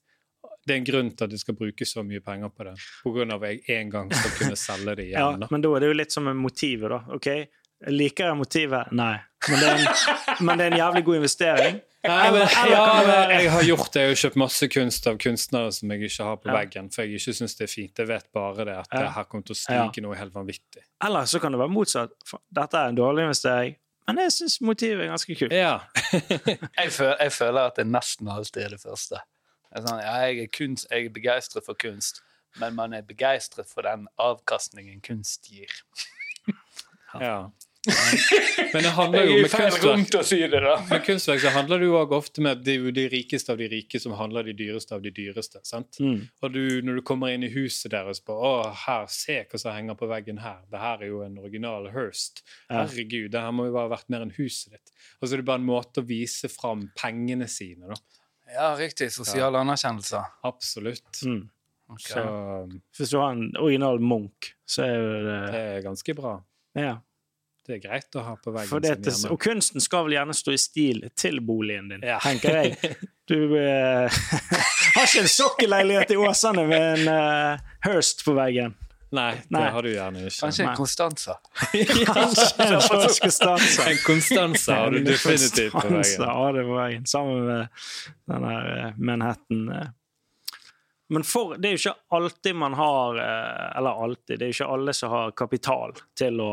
[0.66, 2.78] det er en grunn til at du skal bruke så mye penger på det,
[3.34, 5.39] av at jeg en gang skal kunne selge det igjen.
[5.41, 5.47] da.
[5.51, 6.99] men da er det jo litt som motivet, da.
[7.14, 7.47] OK,
[7.92, 8.92] liker jeg motivet?
[8.96, 9.16] Nei.
[9.48, 11.76] Men det, er en, men det er en jævlig god investering.
[12.06, 14.02] Nei, men, ja, men jeg har gjort det.
[14.02, 16.56] Jeg har kjøpt masse kunst av kunstnere som jeg ikke har på Ja.
[16.60, 18.02] veggen, for jeg ikke syns det er fint.
[18.02, 19.00] Jeg vet bare det at Ja.
[19.04, 20.84] det her kommer til å stige noe helt vanvittig.
[21.04, 22.14] Eller så kan det være motsatt.
[22.54, 23.76] Dette er en dårlig investering,
[24.08, 25.52] men jeg syns motivet er ganske kult.
[25.52, 25.80] Ja.
[26.78, 29.18] Jeg, føler, jeg føler at det nesten alltid er det første.
[29.74, 32.22] Det er sånn, ja, jeg, er kunst, jeg er begeistret for kunst,
[32.62, 35.68] men man er begeistret for den avkastningen kunst gir.
[37.20, 37.50] ja.
[38.74, 40.74] Men det handler jo med kunstverk si det, da.
[40.90, 43.54] med kunstverk så handler det jo også ofte med at det er jo de rikeste
[43.54, 45.62] av de rike som handler de dyreste av de dyreste.
[45.68, 46.00] sant?
[46.02, 46.26] Mm.
[46.42, 48.54] Og du, når du kommer inn i huset deres på Å,
[48.86, 50.62] her, se hva som henger på veggen her.
[50.72, 52.44] Det her er jo en original Hearst.
[52.72, 54.94] Herregud, det her må jo bare ha vært mer enn huset ditt.
[55.20, 58.00] Og så er det bare en måte å vise fram pengene sine, da.
[58.56, 59.10] Ja, riktig.
[59.14, 60.22] Sosial anerkjennelse.
[60.46, 61.22] Absolutt.
[61.26, 61.46] Mm.
[61.96, 62.14] Okay.
[62.14, 66.36] Så Hvis du har en original Munch, så er jo det det er ganske bra.
[66.76, 66.96] Ja.
[67.66, 70.36] Det er greit å ha på veggen For det, sin og kunsten skal vel gjerne
[70.38, 72.20] stå i stil til boligen din, Ja.
[72.24, 72.95] tenker jeg.
[73.26, 74.05] Du eh,
[74.95, 78.76] har ikke en sokkelleilighet i Åsane med en eh, Hirst på veggen.
[79.16, 80.43] Nei, det har du gjerne ikke.
[80.43, 80.72] Kanskje Nei.
[80.74, 81.36] en Konstanza.
[83.89, 86.26] En Konstanza har du definitivt på veggen.
[86.30, 87.68] har det på veggen, sammen med
[88.30, 89.70] den der eh, Manhattan.
[89.74, 89.88] eh.
[91.09, 94.55] Men for, det er jo ikke alltid man har eh, Eller alltid, det er jo
[94.59, 96.51] ikke alle som har kapital til å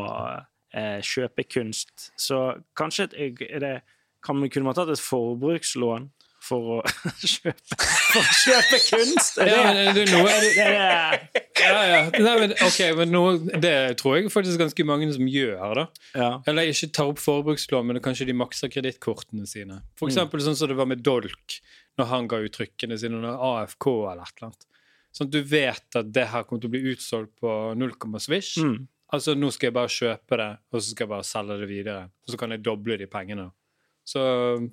[0.73, 2.11] eh, kjøpe kunst.
[2.19, 2.41] Så
[2.77, 3.77] kanskje det,
[4.25, 6.09] kan man, kunne man tatt et forbrukslån
[6.43, 6.77] for å
[7.23, 9.37] kjøpe, for å kjøpe kunst?
[9.39, 11.99] Er det, Ja, det noe- er det, det, Ja, ja.
[12.19, 15.61] Nei, men, ok, men noe, det tror jeg faktisk ganske mange som gjør.
[15.79, 15.85] da.
[16.19, 16.31] ja.
[16.51, 19.79] Eller ikke tar opp forbrukslån, men kanskje de makser kredittkortene sine.
[19.99, 21.59] For eksempel sånn som det var med Dolk,
[22.01, 24.67] når han ga ut trykkene sine under AFK eller et eller annet.
[25.13, 28.57] Sånn at du vet at det her kommer til å bli utsolgt på 0, swish.
[28.59, 28.87] Mm.
[29.13, 32.07] Altså, nå skal jeg bare kjøpe det, og så skal jeg bare selge det videre.
[32.25, 33.51] Og så kan jeg doble de pengene.
[34.09, 34.19] Så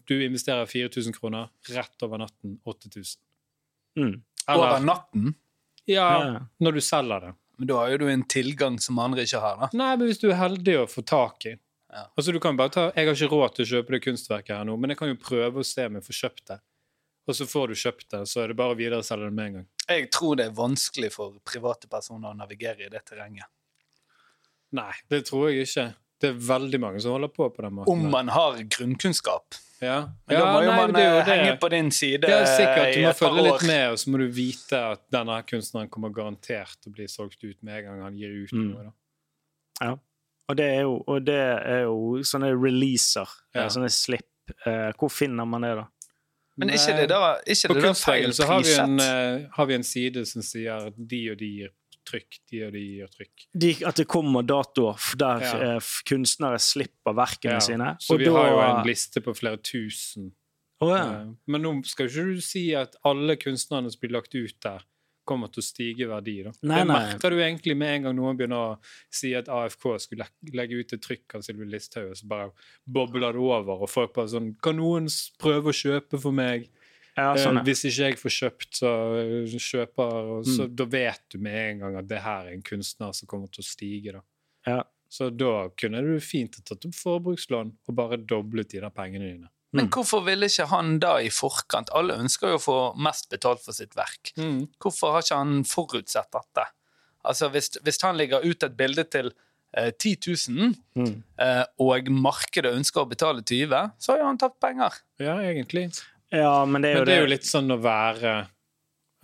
[0.09, 3.21] du investerer 4000 kroner, rett over natten 8000.
[4.01, 4.17] Mm.
[4.49, 5.35] Over natten.
[5.87, 6.41] ja, Ja.
[6.61, 7.35] når du selger det.
[7.59, 9.57] Men da har jo du en tilgang som andre ikke har.
[9.61, 9.69] da.
[9.77, 11.59] Nei, men hvis du er heldig å få tak i
[11.93, 12.07] Ja.
[12.17, 14.65] Altså, du kan bare ta Jeg har ikke råd til å kjøpe det kunstverket her
[14.65, 16.61] nå, men jeg kan jo prøve å se om jeg får kjøpt det.
[17.29, 19.53] Og så får du kjøpt det, så er det bare å videreselge det med en
[19.55, 19.67] gang.
[19.89, 23.45] Jeg tror det er vanskelig for private personer å navigere i det terrenget.
[24.73, 25.89] Nei, det tror jeg ikke.
[26.21, 27.91] Det er veldig mange som holder på på den måten.
[27.93, 29.55] Om man har grunnkunnskap.
[29.81, 29.97] ja.
[30.29, 32.95] Men da må jo nei, man det eh, henge på din side Det er sikkert,
[32.95, 36.77] Du må følge litt med, og så må du vite at denne kunstneren kommer garantert
[36.83, 38.69] til å bli solgt ut med en gang han gir ut Mm.
[38.75, 38.85] noe.
[38.85, 39.87] da.
[39.87, 39.97] Ja.
[40.51, 43.63] Og det er jo, og det er jo sånne releaser, Ja.
[43.65, 44.27] eh, sånne slipp.
[44.67, 45.87] Eh, hvor finner man det, da?
[46.59, 48.99] Men er ikke det da, ikke På det da feil så har vi, en,
[49.57, 51.71] har vi en side som sier at de og de gir
[52.07, 53.47] trykk, de og de gir trykk.
[53.59, 55.77] De, at det kommer datoer der Ja.
[55.77, 57.97] eh, kunstnere slipper verkene Ja, sine.
[58.01, 60.33] Så vi da- har jo en liste på flere tusen.
[60.81, 61.21] Oh, ja.
[61.23, 64.83] Eh, Men nå skal ikke du si at alle kunstnerne som blir lagt ut der,
[65.27, 66.43] kommer til å stige i verdi.
[66.43, 66.51] da.
[66.63, 68.79] Nei, det merker du egentlig med en gang noen begynner å
[69.13, 72.51] si at AFK skulle legge ut et trykk av Sylvi Listhaug, og så bare
[72.89, 75.07] bobler det over, og folk bare sånn Kan noen
[75.39, 76.69] prøve å kjøpe for meg?
[77.21, 77.63] Ja, Eh, sånn, ja.
[77.67, 78.91] hvis ikke jeg får kjøpt, så
[79.21, 80.75] eh, kjøper og så, Mm.
[80.81, 83.63] Da vet du med en gang at det her er en kunstner som kommer til
[83.63, 84.13] å stige.
[84.17, 84.21] da.
[84.67, 84.83] Ja.
[85.11, 89.27] Så da kunne du fint ha tatt opp forbrukslån og bare doblet de der pengene
[89.33, 89.49] dine.
[89.73, 89.91] Men Mm.
[89.91, 93.73] hvorfor ville ikke han da i forkant Alle ønsker jo å få mest betalt for
[93.73, 94.33] sitt verk.
[94.81, 96.65] Hvorfor har ikke han forutsett dette?
[97.25, 99.31] Altså, hvis, hvis han legger ut et bilde til
[99.73, 100.17] eh, 10
[100.49, 101.23] 000, Mm.
[101.39, 104.91] eh, og markedet ønsker å betale 20 så har jo han tapt penger.
[105.21, 105.85] Ja, egentlig.
[106.31, 108.33] Ja, men det er jo Men det er jo litt sånn å være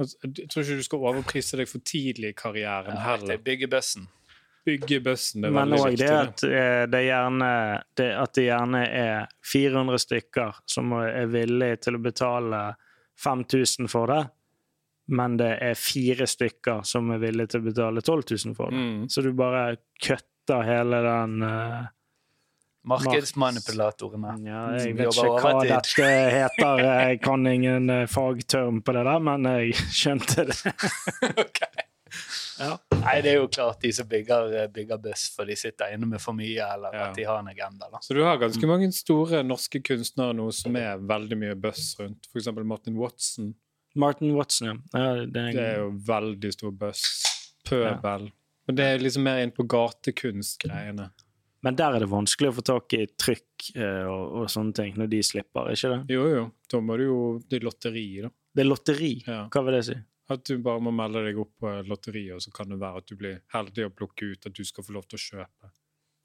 [0.01, 3.39] altså, Jeg tror ikke du skal overprise deg for tidlig i karrieren heller.
[3.39, 4.09] Bygge bygger bøssen.
[4.67, 5.93] Bygge bøssen det er veldig viktig.
[5.93, 6.09] viktig.
[6.09, 6.23] det det.
[6.23, 7.51] at eh, det gjerne
[8.01, 12.63] det, At det gjerne er 400 stykker som er villige til å betale
[13.23, 14.23] 5000 for det,
[15.17, 18.83] men det er fire stykker som er villige til å betale 12 000 for det.
[18.83, 19.07] Mm.
[19.09, 21.87] Så du bare kutter hele den eh,
[22.87, 24.37] Markedsmanipulatorene.
[24.47, 26.85] Ja, jeg vet ikke hva dette heter.
[26.87, 30.61] Jeg kan ingen eh, fagterm på det der, men jeg skjønte det.
[31.47, 31.61] Ok.
[32.57, 32.77] Ja.
[33.03, 36.09] Nei, det er jo klart de som bygger, eh, bygger buss, for de sitter inne
[36.09, 37.09] med for mye, eller Ja.
[37.11, 37.91] at de har en agenda.
[37.93, 37.99] da.
[38.01, 42.31] Så du har ganske mange store norske kunstnere nå som er veldig mye buss rundt.
[42.35, 43.55] Eksempel Martin Watson.
[43.97, 44.75] Martin Watson, ja.
[45.01, 47.05] ja det er, Det er jo veldig stor buss.
[47.67, 48.31] Pøbel.
[48.67, 51.11] Men det er liksom mer inn på gatekunstgreiene.
[51.65, 54.93] Men der er det vanskelig å få tak i trykk eh, og, og sånne ting,
[55.01, 56.01] når de slipper, ikke det?
[56.15, 56.43] Jo, jo.
[56.71, 58.31] Da må du jo Det er lotteri, da.
[58.57, 59.13] Det er lotteri.
[59.27, 59.41] Ja.
[59.53, 59.97] Hva vil det si?
[60.33, 63.07] At du bare må melde deg opp på lotteriet, og så kan det være at
[63.07, 65.71] du blir heldig å plukke ut at du skal få lov til å kjøpe.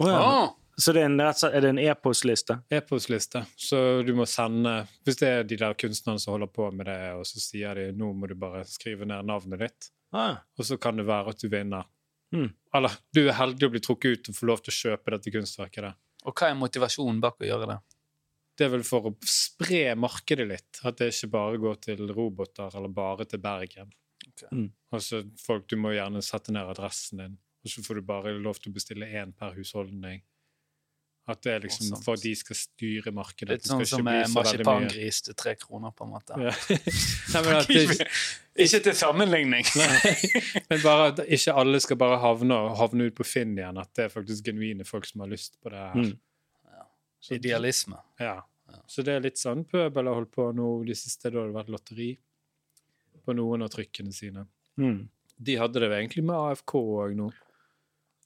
[0.01, 0.19] Å, ja.
[0.25, 0.47] Ah,
[0.81, 2.55] Så det er, en, er det en e-postliste?
[2.73, 3.43] E-postliste.
[3.59, 6.99] Så du må sende Hvis det er de der kunstnerne som holder på med det,
[7.19, 10.75] og så sier de nå må du bare skrive ned navnet ditt, Ah, og så
[10.81, 11.85] kan det være at du vinner.
[12.35, 12.49] Mm.
[12.77, 15.33] Eller du er heldig å bli trukket ut og få lov til å kjøpe dette
[15.33, 15.83] kunstverket.
[15.83, 15.97] der.
[16.23, 17.79] og hva er motivasjonen bak å gjøre det?
[18.57, 20.81] Det er vel for å spre markedet litt.
[20.83, 23.91] At det ikke bare går til roboter eller bare til Bergen.
[24.27, 24.49] Okay.
[24.51, 24.67] Mm.
[24.93, 28.59] Altså, folk, Du må gjerne sette ned adressen din, og så får du bare lov
[28.59, 30.21] til å bestille én per husholdning.
[31.31, 33.57] At det er liksom for at de skal styre markedet.
[33.59, 36.37] Litt sånn som så marsipangris til tre kroner, på en måte.
[36.39, 36.53] Ja.
[37.33, 38.07] Nei, men, at det,
[38.65, 39.67] Ikke til sammenligning.
[39.75, 43.79] men bare at ikke alle skal bare havne, havne ut på Finn igjen.
[43.81, 45.95] At det er faktisk genuine folk som har lyst på det her.
[45.95, 46.11] Mm.
[47.21, 47.99] Så- Idealisme.
[48.19, 48.39] Ja.
[48.87, 51.71] Så det er litt sånn Pøbel har holdt på nå de siste da har vært
[51.73, 52.11] lotteri
[53.25, 54.45] på noen av trykkene sine.
[54.79, 55.09] Mm.
[55.41, 57.29] De hadde det egentlig med AFK òg nå.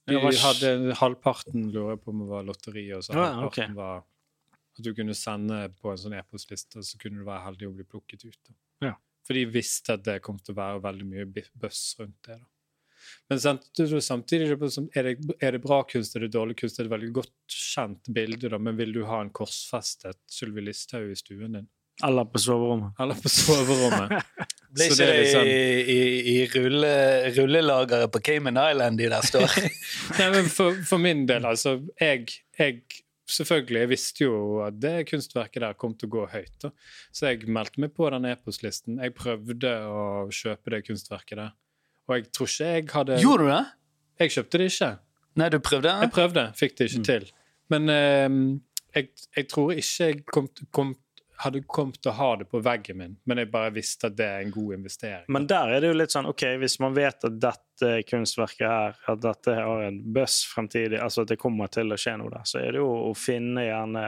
[0.06, 3.72] De hadde halvparten lurer på om det var lotteri, og så Ja, okay.
[3.74, 4.04] var
[4.76, 7.86] at du kunne sende på en sånn e-postliste, så kunne du være heldig å bli
[7.88, 8.40] plukket ut.
[8.44, 8.58] Da.
[8.90, 8.96] Ja.
[9.26, 12.38] For de visste at det kom til å være veldig mye bøss rundt det.
[12.38, 12.46] da.
[13.30, 16.96] Men samtidig er det, er, det, bra kunst, er det dårlig kunst, er det et
[16.96, 21.60] veldig godt kjent bilde, da, men vil du ha en korsfestet Sylvi Listhaug i stuen
[21.60, 21.68] din?
[22.06, 22.94] Eller på soverommet.
[23.02, 24.12] Eller på soverommet?
[24.76, 26.92] Blir Så ikke det er liksom- i, i, i rulle,
[27.38, 29.56] rullelageret på Cayman Island de der står?
[30.20, 32.28] Nei, men for, for min del, altså jeg,
[32.60, 32.82] jeg
[33.26, 36.52] Selvfølgelig, jeg visste jo at det kunstverket der kom til å gå høyt.
[36.62, 36.70] da.
[37.10, 39.00] Så jeg meldte meg på den e-postlisten.
[39.02, 41.56] Jeg prøvde å kjøpe det kunstverket der.
[42.06, 43.64] Og jeg tror ikke jeg hadde Gjorde du det?
[44.22, 44.92] Jeg kjøpte det ikke.
[45.42, 45.96] Nei, du prøvde?
[46.06, 47.26] Jeg prøvde, fikk det ikke til.
[47.74, 48.38] Men eh,
[49.00, 50.94] jeg, jeg tror ikke jeg kom, kom,
[51.44, 54.28] hadde kommet til å ha det på veggen min, men jeg bare visste at det
[54.28, 55.28] er en god investering.
[55.36, 59.00] Men der er det jo litt sånn OK, hvis man vet at dette kunstverket her,
[59.12, 62.46] at dette har en buzz fremtidig, altså at det kommer til å skje noe der,
[62.48, 64.06] så er det jo å finne gjerne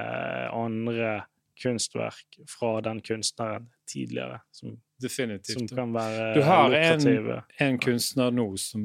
[0.56, 1.12] andre
[1.58, 5.60] kunstverk fra den kunstneren tidligere, som, Definitivt.
[5.60, 8.84] som kan være Du har en, en kunstner nå som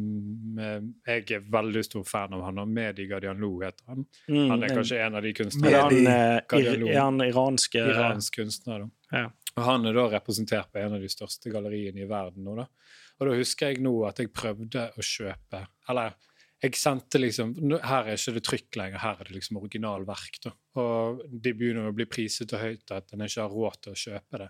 [0.61, 2.43] eh, jeg er veldig stor fan av.
[2.49, 4.05] Han har Mehdi Gadianlo, heter han.
[4.29, 5.83] Mm, Han er kanskje en av de er kunstnerne.
[5.83, 8.85] han, eh, er han iranske Iransk kunstner.
[8.85, 9.19] Da.
[9.23, 9.31] Ja.
[9.57, 12.69] Og han er da representert på en av de største galleriene i verden nå, da.
[13.21, 16.15] Og da husker jeg nå at jeg prøvde å kjøpe Eller
[16.63, 20.39] jeg sendte liksom Her er ikke det trykk lenger, her er det liksom originalverk.
[20.45, 20.53] da.
[20.79, 24.03] Og de begynner å bli priset så høyt at en ikke har råd til å
[24.03, 24.49] kjøpe det.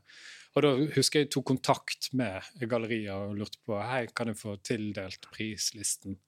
[0.52, 4.58] Og da husker jeg tok kontakt med galleriet og lurte på hei, kan jeg få
[4.60, 6.18] tildelt prislisten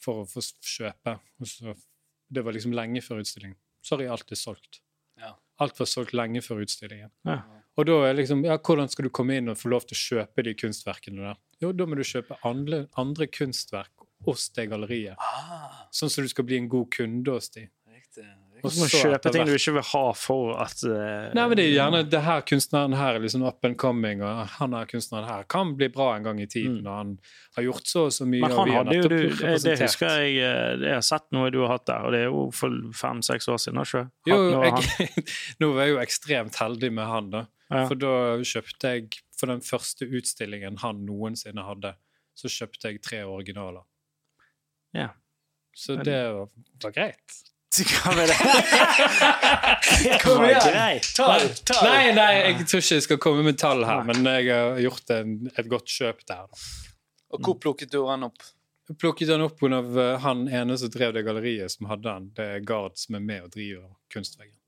[0.00, 1.18] for å få kjøpe.
[1.40, 1.76] Og så,
[2.32, 3.60] det var liksom lenge før utstillingen.
[3.84, 4.80] Sorry, alt er solgt.
[5.20, 5.34] Ja.
[5.60, 7.12] Alt var solgt lenge før utstillingen.
[7.28, 7.42] Ja.
[7.76, 10.02] Og da er liksom, ja, hvordan skal du komme inn og få lov til å
[10.02, 11.40] kjøpe de kunstverkene der?
[11.62, 13.92] Jo, da må du kjøpe andre, andre kunstverk
[14.26, 15.16] hos det galleriet.
[15.18, 17.68] Ah, Sånn som du skal bli en god kunde hos de.
[17.94, 18.24] riktig.
[18.64, 21.58] Og så må du kjøpe ting du ikke vil ha for at uh, Nei, men
[21.58, 24.86] det er gjerne det her kunstneren her er liksom up and coming, og han her
[24.88, 26.86] kunstneren her kan bli bra en gang i tiden, Mm.
[26.88, 27.10] og han
[27.58, 28.40] har gjort så og så mye.
[28.40, 31.50] Men og han vi hadde jo du Det husker jeg eh, Jeg har sett noe
[31.52, 33.82] du har hatt der, og det er jo for fem-seks år siden.
[33.82, 34.06] har ikke?
[34.32, 34.38] Jo,
[35.60, 37.44] nå var jeg jo ekstremt heldig med han, da.
[37.68, 37.84] Ja.
[37.90, 38.14] For da
[38.44, 41.96] kjøpte jeg For den første utstillingen han noensinne hadde,
[42.38, 43.84] så kjøpte jeg tre originaler.
[44.94, 45.10] Ja.
[45.74, 46.48] Så Men- det var,
[46.84, 47.40] var greit.
[47.90, 48.36] Hva med det?
[50.04, 51.00] Det Kom igjen.
[51.16, 51.88] Tall, tall.
[51.88, 55.10] Nei, nei, jeg tror ikke jeg skal komme med tall her, men jeg har gjort
[55.16, 56.44] en, et godt kjøp der.
[57.34, 58.46] Og hvor plukket du han opp?
[58.86, 59.80] Jeg plukket han opp pga.
[59.82, 62.28] uh, han ene som drev det galleriet som hadde han.
[62.36, 64.60] Det er Gard som er med og driver Kunstveggen.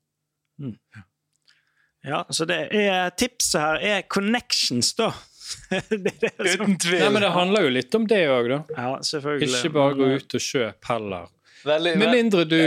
[2.03, 5.13] Ja, så det er tipset her er connections, da.
[5.89, 6.99] det det Uten tvil.
[7.01, 8.59] Nei, men det handler jo litt om det òg, da.
[8.75, 9.49] ja, selvfølgelig.
[9.49, 11.31] Ikke bare gå ut og kjøp heller.
[11.67, 12.59] Veldig, Med mindre du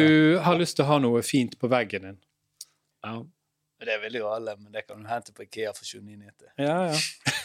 [0.44, 2.18] har lyst til å ha noe fint på veggen din.
[3.06, 3.18] Ja.
[3.80, 6.50] Det vil jo alle, men det kan du hente på Ikea for 29,90.
[6.60, 7.36] Ja, ja.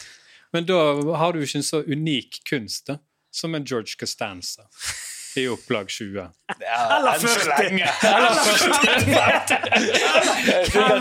[0.52, 0.78] Men da
[1.16, 2.98] har du ikke en så unik kunst da,
[3.32, 4.68] som en George Costanza
[5.40, 6.28] i opplag 20.
[6.56, 7.84] Eller 40!
[8.06, 8.86] Eller 40.
[8.86, 9.16] lenge.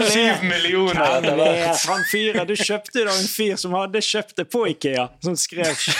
[0.09, 1.21] Syv millioner.
[1.21, 2.47] Hvem er han fyren?
[2.49, 5.95] Du kjøpte da en fyr som hadde kjøpt det på Ikea, som skrev 20.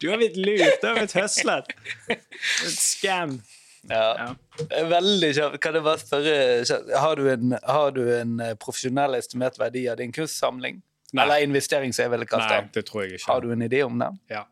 [0.00, 1.66] Du har blitt lurt, du har blitt høslet.
[2.10, 3.38] Et scam.
[3.90, 4.30] Ja.
[4.88, 5.58] Veldig kjapt.
[5.60, 6.34] Kan jeg bare spørre
[7.02, 10.78] Har du en, har du en eh, profesjonell estimert verdi av din kunstsamling?
[11.14, 11.22] Nei.
[11.26, 13.28] Eller investering, som jeg ville kalt det tror jeg ikke.
[13.28, 14.08] Har du en idé om det?
[14.32, 14.42] Ja.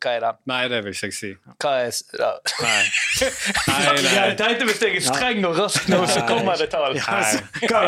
[0.00, 0.38] Hva er den?
[0.48, 1.30] Nei, det vil ikke jeg si.
[1.60, 2.30] Hva er ja.
[2.64, 2.82] Nei.
[3.68, 4.12] Nei, nei.
[4.14, 6.96] Jeg tenkte hvis jeg er streng og rask nå, så kommer det tall.
[6.96, 7.68] Nei.
[7.68, 7.82] Da?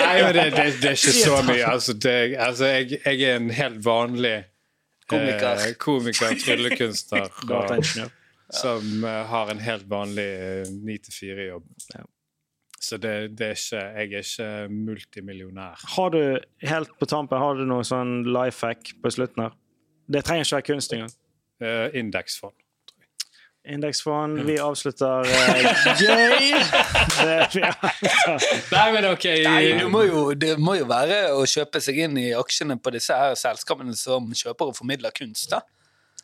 [0.00, 1.62] Nei, men det, det, det er ikke så mye.
[1.68, 2.16] Altså, det,
[2.48, 4.36] altså jeg, jeg er en helt vanlig
[5.06, 5.66] Komiker.
[5.66, 7.28] eh, komiker tryllekunstner,
[7.58, 7.84] og,
[8.50, 10.26] som uh, har en helt vanlig
[10.82, 11.68] ni til fire-jobb.
[11.94, 12.06] Ja.
[12.80, 15.84] Så det, det er ikke, jeg er ikke multimillionær.
[15.96, 19.56] Har du helt på tampen har du noe sånn life hack på slutten her?
[20.06, 21.14] Det trenger ikke være kunst engang.
[21.62, 22.54] Uh, indeksfond.
[23.66, 24.38] Indeksfond.
[24.46, 25.30] Vi avslutter uh,
[25.98, 26.50] gøy.
[27.26, 27.62] Det, vi.
[28.70, 29.24] Nei, men OK.
[29.42, 32.92] Nei, du må jo, det må jo være å kjøpe seg inn i aksjene på
[32.94, 35.50] disse her selskapene som kjøper og formidler kunst.
[35.50, 35.62] da.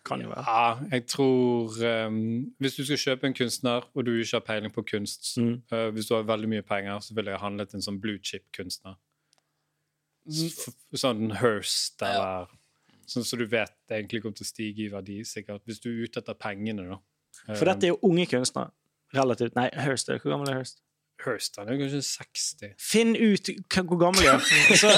[0.07, 0.43] Kan jo være.
[0.47, 1.77] Ja, jeg tror
[2.09, 2.17] um,
[2.59, 5.61] Hvis du skal kjøpe en kunstner, og du ikke har peiling på kunst Mm.
[5.73, 8.97] uh, Hvis du har veldig mye penger, så ville jeg handlet en sånn blue chip-kunstner.
[10.95, 12.51] Sånn Hearst eller
[13.13, 15.63] Sånn som du vet det egentlig kommer til å stige i verdi, sikkert.
[15.69, 17.01] Hvis du er ute etter pengene, da.
[17.57, 18.73] For dette er jo unge kunstnere.
[19.13, 19.55] Relativt.
[19.59, 20.09] Nei, Hurst.
[20.09, 20.81] er- Hvor gammel er Hurst?
[21.23, 22.71] Hirst han er kanskje 60.
[22.83, 24.77] Finn ut hvor gammel han er.
[24.81, 24.89] Så,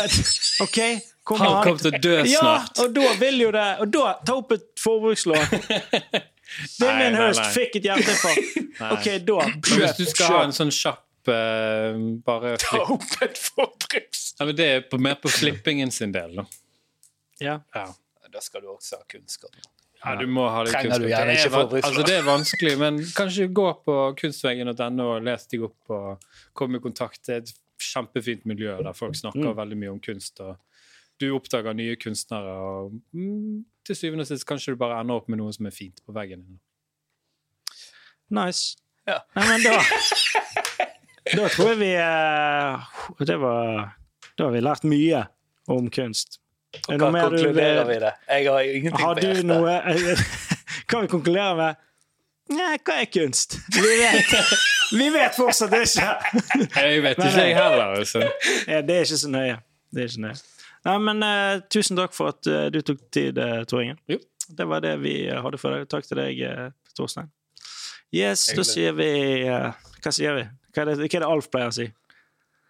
[0.64, 0.78] OK,
[1.26, 2.78] kom Han kommer til å dø snart.
[2.78, 5.42] Ja, og da vil jo det Og da ta opp et forbrukslån.
[6.80, 8.62] Min nei, Fikk et hjerteinfarkt.
[8.94, 9.38] OK, da.
[9.48, 14.24] Men hvis du skal ha en sånn kjapp eh, bare Ta opp et forbruks...
[14.40, 16.46] ja, Det er på, mer på flippingen sin del, da.
[17.42, 17.58] Ja.
[17.74, 17.86] Ja.
[18.34, 19.54] Da skal du også ha kunnskap.
[20.04, 22.72] Ja, du må ha litt Trenger du gjerne Det er ikke altså, det er vanskelig,
[22.80, 26.26] men kanskje gå på kunstveggen.no og les deg opp og
[26.58, 27.22] komme i kontakt.
[27.24, 27.54] Det er et
[27.84, 29.56] kjempefint miljø der folk snakker Mm.
[29.62, 30.40] veldig mye om kunst.
[30.44, 30.58] og
[31.22, 35.28] Du oppdager nye kunstnere, og mm, til syvende og sist kanskje du bare ender opp
[35.30, 36.58] med noe som er fint på veggen din.
[38.34, 38.76] Nice.
[39.06, 39.20] Ja.
[39.36, 39.78] Nei, men da
[41.34, 42.86] Da tror jeg vi eh,
[43.28, 43.94] Det var
[44.36, 45.26] Da har vi lært mye
[45.68, 46.40] om kunst.
[46.88, 48.12] Er Hva mer du vil- konkluderer vi det?
[48.28, 49.44] Jeg har ingenting Har på du hjertet.
[49.46, 49.74] noe
[50.90, 51.76] Kan vi konkludere med
[52.54, 53.54] Nei, hva er kunst?
[53.72, 54.32] Vi vet,
[54.92, 56.08] vi vet fortsatt ikke.
[56.76, 57.94] Jeg vet Men- ikke, jeg heller.
[58.00, 58.20] Altså.
[58.68, 59.54] Ja, det er ikke så nøye.
[59.94, 60.36] Det er ikke nøye.
[60.84, 63.96] Nei, men uh, tusen takk for at uh, du tok tid, uh, Tor Ingen.
[64.12, 64.18] Jo.
[64.58, 65.88] Det var det vi hadde for deg.
[65.88, 66.68] Takk til deg, uh,
[66.98, 67.30] Torstein.
[68.12, 69.08] Yes, da sier vi
[69.48, 69.70] eh,
[70.04, 70.42] Hva sier vi?
[70.76, 71.88] Hva er, det, hva er det Alf pleier å si?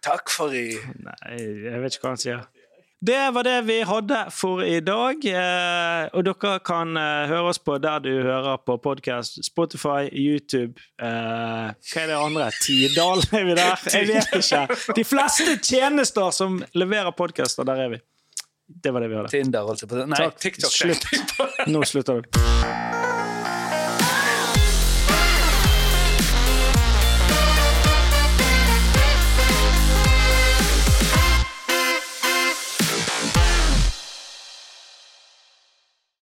[0.07, 0.63] Takk for i
[1.03, 1.35] Nei,
[1.67, 2.39] jeg vet ikke hva han sier.
[3.01, 5.25] Det var det vi hadde for i dag.
[5.25, 9.41] Eh, og dere kan eh, høre oss på der du hører på podkast.
[9.45, 12.49] Spotify, YouTube eh, Hva er det andre?
[12.63, 13.23] Tidal?
[13.35, 13.85] Er vi der?
[13.97, 14.65] Jeg vet ikke.
[14.95, 18.03] De fleste tjenester som leverer podkaster, der er vi.
[18.65, 19.29] Det var det vi hadde.
[19.29, 20.09] Tinder, holdt jeg på å si.
[20.09, 20.39] Nei, Takk.
[20.41, 20.73] TikTok.
[20.73, 21.09] Slutt.
[21.75, 23.04] Nå slutter du.